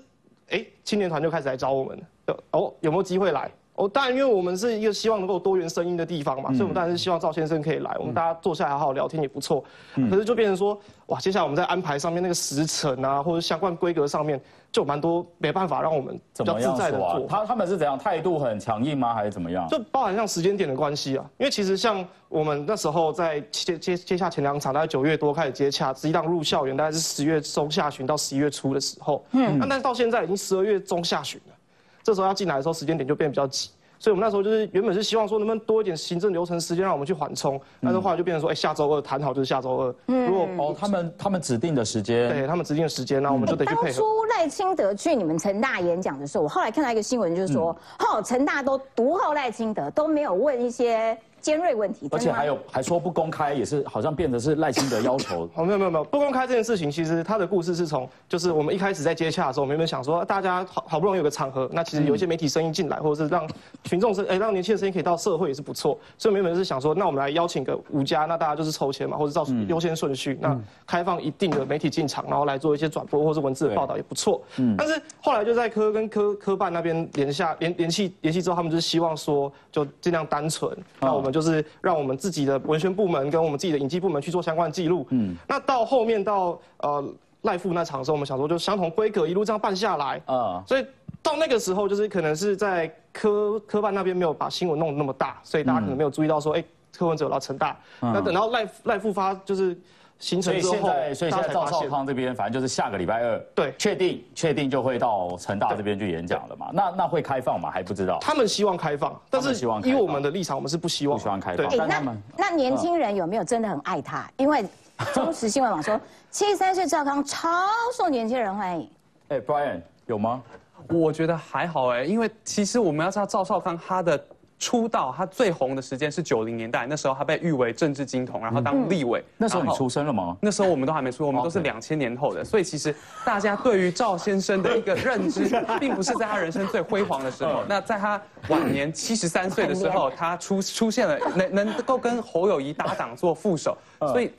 [0.51, 3.51] 哎，青年团就开始来找我们了，哦，有没有机会来？
[3.74, 9.62] 哦，当然，因为我们是一个希望能够多元声音的地方嘛，所以我们当然是希望赵先生可以来，我们大家坐下来好好聊天也不错。
[10.09, 14.41] 可是就变成说，哇，接下来我们在安排上面那个时辰啊，或者相关规格上面，
[14.77, 17.27] 就蛮多没办法让我们比较自在的做。
[17.27, 19.14] 他他们是怎样态度很强硬吗？
[19.14, 19.66] 还是怎么样？
[19.68, 29.24] 就包含像时间点的关系啊，因为其实像我们那时候在接接接下前两场，大概九月多开始接洽，实际上入校园大概是十月中下旬到十一月初的时候。
[29.31, 31.55] 嗯，那但是到现在已经十二月中下旬了。
[32.03, 39.94] 这时候要进来的时候，时间点就变比较挤，所以我们那时候就是原本是希望说能不能多一点行政流程时间让我们去缓冲，但是后来就变成说，哎，下周二谈好就是下周二。
[40.09, 43.86] 嗯，如果哦，他们他们指定的时间，对他们指定的时间，那我们就得去配合。
[43.86, 51.16] 当初赖清德去你们成大演讲的时候，我后来看到一个新闻，就是说，哦，成大都读后赖清德，都没有问一些。
[51.47, 55.49] 尖锐问题，而且还有还说不公开，也是好像变得是赖清德要求。
[55.55, 63.49] 哦，没有没有没有，不公开这件事情，其实他的故事是从，就是我们一开始在接洽的时候，我们原本想说，大家好好不容易有个场合，那其实有一些媒体声音进来，或者是让
[63.84, 65.97] 群众声，哎，让年轻的声音可以到社会也是不错。
[66.18, 74.42] 所以原本是想说，那我们来邀请个五家，那大家就是抽签嘛，或者照优先顺序，那开放一定的媒体进场，然后来做一些转播或是文字的报道也不错。
[74.57, 74.74] 嗯。
[74.76, 82.16] 但是后来就在科跟科科办那边联下联联系联系之后，他们就是希望说，就尽量单纯，那我们就是让我们。
[82.16, 85.07] 自己的文宣部门跟我们自己的影技部门去做相关的记录。
[85.11, 87.05] 嗯，那到后面到呃
[87.43, 90.20] 赖富那场的时候，我们想说就相同规格一路这样办下来。
[90.24, 90.87] 啊，所以
[91.22, 96.64] 到那个时候就是可能是在科科办那边没有把新闻弄得那么大，所以大家可能没有注意到说，哎，
[96.97, 97.76] 柯文哲到成大。
[98.01, 99.78] 那等到赖赖富发就是。
[100.19, 106.71] 形成之后，所以现在，所以现在赵少康这边，反正就是下个礼拜二，对，确定确定就会到成大这边去演讲了嘛？
[106.73, 107.71] 那那会开放吗？
[107.71, 108.19] 还不知道。
[108.21, 111.19] 他们希望开放，但是以我们的立场，我们是不希望。
[111.19, 111.69] 不希望开放。
[111.69, 112.03] 对，那
[112.37, 114.29] 那年轻人有没有真的很爱他？
[114.37, 114.64] 因为
[115.12, 116.01] 中时新闻网说，
[116.31, 117.49] 七十三岁赵康超
[117.95, 118.91] 受年轻人欢迎。
[119.29, 120.43] 哎，Brian 有吗？
[120.89, 124.25] 我觉得还好哎，因为其实我们要知道赵少康他的。
[124.59, 129.23] 出道，他最红的时间是九零年代，那时候他被誉为政治金童，然后当立委。
[129.37, 130.37] 那时候你出生了吗？
[130.41, 132.95] 那时候我们都还没出，我们都是两千年后的，所以其实
[133.25, 135.49] 大家对于赵先生的一个认知，
[135.79, 137.65] 并不是在他人生最辉煌的时候。
[137.69, 144.31] 那在他晚年 七十三岁的时候，他出出现了，能能够跟侯友谊搭档做副手，所以。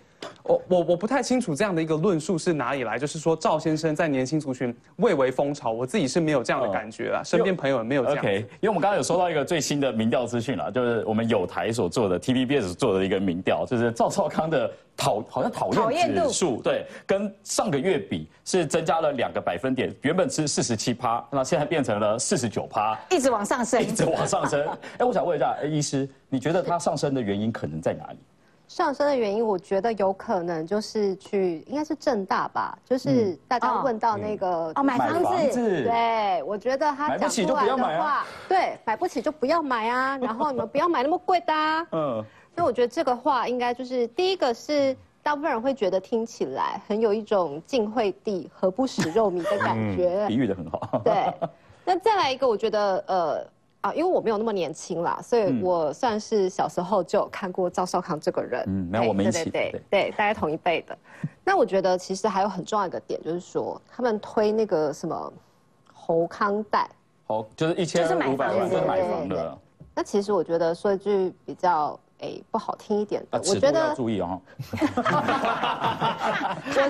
[0.44, 8.20] 我我我不太清楚这样的一个论述是哪里来，就是说赵先生在年轻族群蔚为风潮，我自己是没有这样的感觉啦，身边朋友也没有这样。
[8.20, 24.66] OK，因为我们刚刚有收到一个最新的民调资讯了，就是我们有台所做的 TVBS 做的一个民调，就是赵少康的讨好像讨厌指数，对，跟上个月比是增加了两个百分点，原本是四十七趴，那现在变成了四十九趴，一直往上升，一直往上升。
[24.98, 28.18] 哎，我想问一下，哎，医师，你觉得它上升的原因可能在哪里？
[28.68, 41.54] 上升的原因，我觉得有可能就是去，应该是正大吧，就是大家问到那个哦买房子，对，我觉得他讲出来的话，对，买不起就不要买啊，然后你们不要买那么贵的，
[41.92, 51.34] 嗯，所以我觉得这个话应该就是第一个是大部分人会觉得听起来很有一种晋惠帝何不食肉糜的感觉，比喻的很好，对，
[51.86, 53.48] 那再来一个，我觉得呃。
[53.82, 58.64] 啊，因为我没有那么年轻啦，所以我算是小时候就有看过赵少康这个人。
[58.68, 60.98] 嗯，那我们一起对对对，大概同一辈的。
[61.46, 65.34] 那我觉得其实还有很重要一个点，就是说他们推那个什么
[65.94, 66.90] 侯康贷，
[67.26, 69.58] 侯，就是一千五百万就是买房的。
[69.96, 72.00] 那其实我觉得说一句比较。
[72.20, 74.42] 哎，不好听一点的，我觉得注意哦。
[76.66, 76.90] 我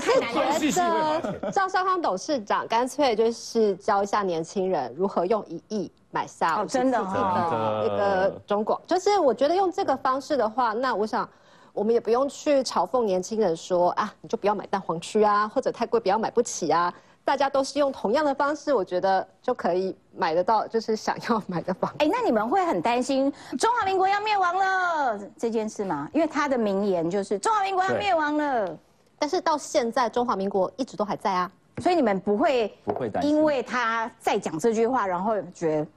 [0.59, 11.27] 是觉得赵少康董事长干脆就是教一下年轻人如何用一亿买下真的那个中广，就是我觉得用这个方式的话，那我想。
[11.73, 16.91] 我们也不用去嘲讽年轻人说啊，你就不要买蛋黄区啊，或者太贵不要买不起啊。
[17.27, 21.93] 大家都是用同样的方式，我觉得就可以买得到，就是想要买的房。
[21.99, 26.09] 哎，那你们会很担心中华民国要灭亡了这件事吗？
[26.13, 28.77] 因为他的名言就是中华民国要灭亡了，
[29.19, 35.87] 但是到现在中华民国一直都还在啊，所以你们不会不会担心，因为他在讲这句话，然后觉得。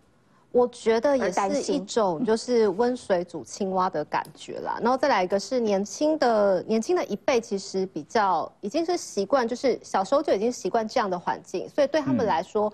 [0.53, 12.73] 我觉得也是一种 就是温水煮青蛙的感觉啦，然后再来一个是年轻的年轻的一辈，其实比较已经是习惯，就是小时候就已经习惯这样的环境，所以对他们来说，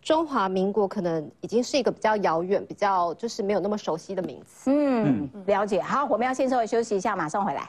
[0.00, 4.70] 中华民国可能已经是一个比较遥远、比较就是没有那么熟悉的名词。
[4.70, 5.82] 嗯，了解。
[5.82, 7.68] 好，我们要先稍微休息一下，马上回来。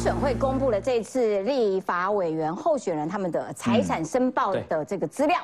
[0.00, 5.38] 选会公布了这次立法委员候选人他们的财产申报的这个资料。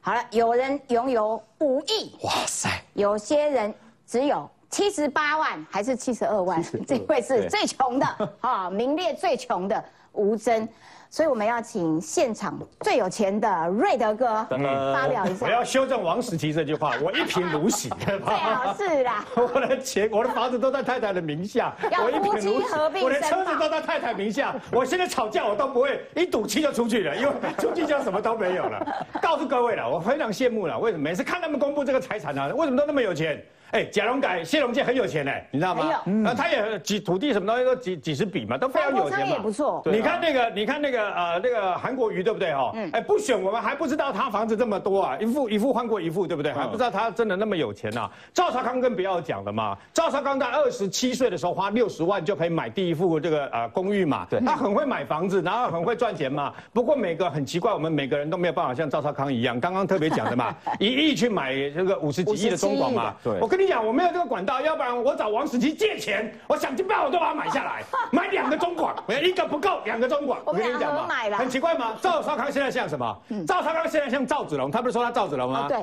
[0.00, 2.70] 好了，有人拥有五亿，哇塞！
[2.94, 3.74] 有些人
[4.06, 6.62] 只有七十八万，还是七十二万？
[6.86, 10.68] 这位是最穷的啊，名列最穷的吴征。
[11.08, 15.46] 所以我们要请现场最有钱的瑞德哥发表一下。
[15.46, 17.88] 我要修正王石奇这句话，我一贫如洗。
[18.04, 19.24] 最好是啦。
[19.36, 21.74] 我的钱，我的房子都在太太的名下。
[22.02, 23.02] 我一贫如洗。
[23.02, 24.54] 我的车子都在太太名下。
[24.72, 28.86] 我现在吵架我都不会一赌气就出去了，因为出去就什么都没有了。
[29.22, 30.78] 告诉各位了，我非常羡慕了。
[30.78, 32.54] 为什么每次看他们公布这个财产呢？
[32.54, 33.42] 为什么都那么有钱？
[33.72, 36.02] 哎，贾龙改谢龙介很有钱呢，你知道吗？
[36.04, 39.26] 那他也几土地什么东西都几几十笔嘛，都非常有钱嘛。
[39.34, 39.82] 也不错。
[39.86, 42.72] 你看那个，你看那个呃那个韩国瑜对不对哈？
[42.92, 46.52] 哎，不选我们还不知道他房子这么多啊，一副一副换过一副对不对？
[46.52, 48.08] 还不知道他真的那么有钱呐。
[48.32, 54.26] 赵少康更不要讲了嘛，赵少康在二十七岁的时候花六十万就可以买第一副这个呃公寓嘛。
[54.30, 54.40] 对。
[54.40, 56.52] 他很会买房子，然后很会赚钱嘛。
[56.72, 63.14] 不过每个很奇怪，我们每个人都没有办法像赵少康一样，刚刚特别讲的嘛， 一亿去买这个五十几亿的中广嘛。
[63.24, 63.40] 对。
[63.40, 64.44] 我跟你讲，我没有这个管。
[64.46, 67.82] 道，要不然我找王石奇借钱，我想尽办法都把它买下来，
[68.12, 70.38] 买两个中广，一个不够，两个中广。
[70.44, 71.96] 我跟你讲嘛，很奇怪吗？
[72.00, 73.18] 赵少康现在像什么？
[73.46, 75.68] 赵少康现在像赵子龙，他不是说他赵子龙吗？
[75.68, 75.78] 对，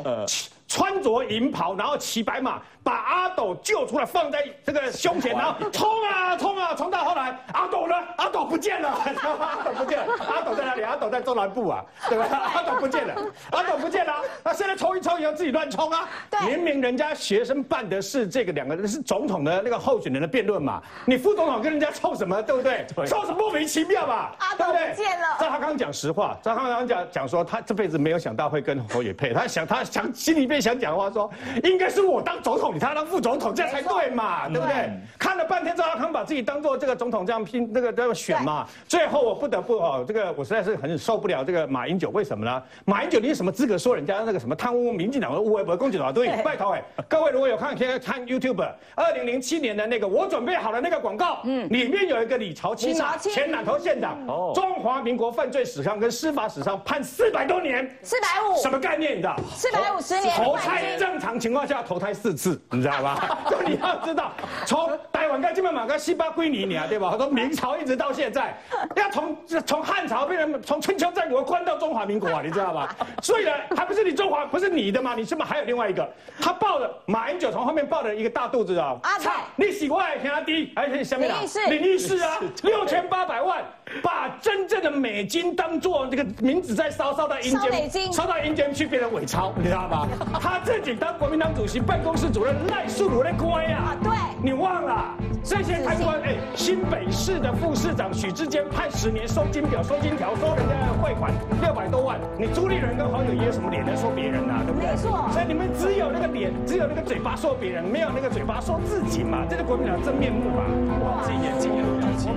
[0.68, 2.62] 穿着银袍，然后骑白马。
[2.84, 7.96] 把阿斗救出来，放在这个胸前，然后冲啊冲啊冲到后来，阿斗呢？
[8.18, 10.82] 阿斗不见了，阿斗不见了，阿斗在哪里？
[10.84, 12.26] 阿斗在中南部啊，对吧？
[12.54, 13.16] 阿斗不见了，
[13.52, 16.10] 阿斗不见了，他现在冲一冲以后自己乱冲啊？
[16.46, 22.44] 明明人家学生办的是这个两个人是总统的那个候选人的辩论嘛，你副总统跟人家冲什么？
[22.44, 22.86] 对不对？
[23.08, 24.36] 冲是莫名其妙吧？
[24.40, 25.38] 阿斗不见了。
[25.40, 31.28] 张他刚讲实话，张他刚讲讲说他这辈子没有想到会跟侯友配，他想他想心里面想讲话说，
[31.64, 32.78] 应该是我当总统。
[32.80, 34.92] 他当副总统，这样才对嘛，对不对？
[35.18, 38.68] 看了半天，赵少康把自己当做这个总统这样拼，那个这样选嘛。
[38.88, 42.62] 最后我不得不哦，这个我实在是很受不了这个马英九，为什么呢？
[42.86, 44.92] 马英九，你有什么资格说人家那个什么贪污？
[44.92, 59.14] 民进党的污，不攻击的话，对，拜托哎，各位如果有看，现在看 YouTube，二零零七年的那个我准备好了那个广告，嗯，里面有一个李朝清啊，前南投县长，哦，中华民国犯罪史上跟司法史上判四百多年，四百五，什么概念？
[59.14, 59.36] 你知道？
[59.56, 62.62] 四百五十年，投胎正常情况下投胎四次。
[62.72, 63.38] 你知道吧？
[63.50, 64.32] 就你要知道，
[64.66, 67.16] 从台湾跟金门马跟西巴归你你啊，对吧？
[67.18, 68.58] 从明朝一直到现在，
[68.96, 72.96] 要从从汉朝变成从春秋战国关到中华民国啊，你知道吧？
[73.22, 75.14] 所以呢，还不是你中华，不是你的嘛？
[75.16, 76.08] 你是不是还有另外一个？
[76.40, 78.98] 他抱着马英九从后面抱着一个大肚子啊！
[79.04, 83.64] 阿菜，你喜欢兄弟，还是什么林义士，林义士啊， 六千八百万，
[84.02, 87.56] 把真正的美金当做这个名字在烧，烧到阴
[87.90, 90.08] 间，烧到阴间去变成伪钞， 你知道吗？
[90.40, 92.54] 他自己当国民党主席办公室主任。
[92.68, 94.12] 赖素如的乖呀，对，
[94.42, 96.20] 你忘了这些贪官？
[96.22, 101.32] 哎，新北市的副市长许志坚判十年收金表、收金条、收人家的汇款
[101.62, 102.20] 六百多万。
[102.38, 104.64] 你朱立伦跟黄友也有什么脸来说别人呐？
[104.66, 104.90] 对不对？
[104.90, 105.30] 没错。
[105.32, 109.46] 所以你们只有那个脸，只有那个嘴巴说别人，没有那个嘴巴说自己嘛？
[109.50, 110.64] 这是国民党真面目嘛？
[111.04, 112.32] 哇，这眼睛也有表情。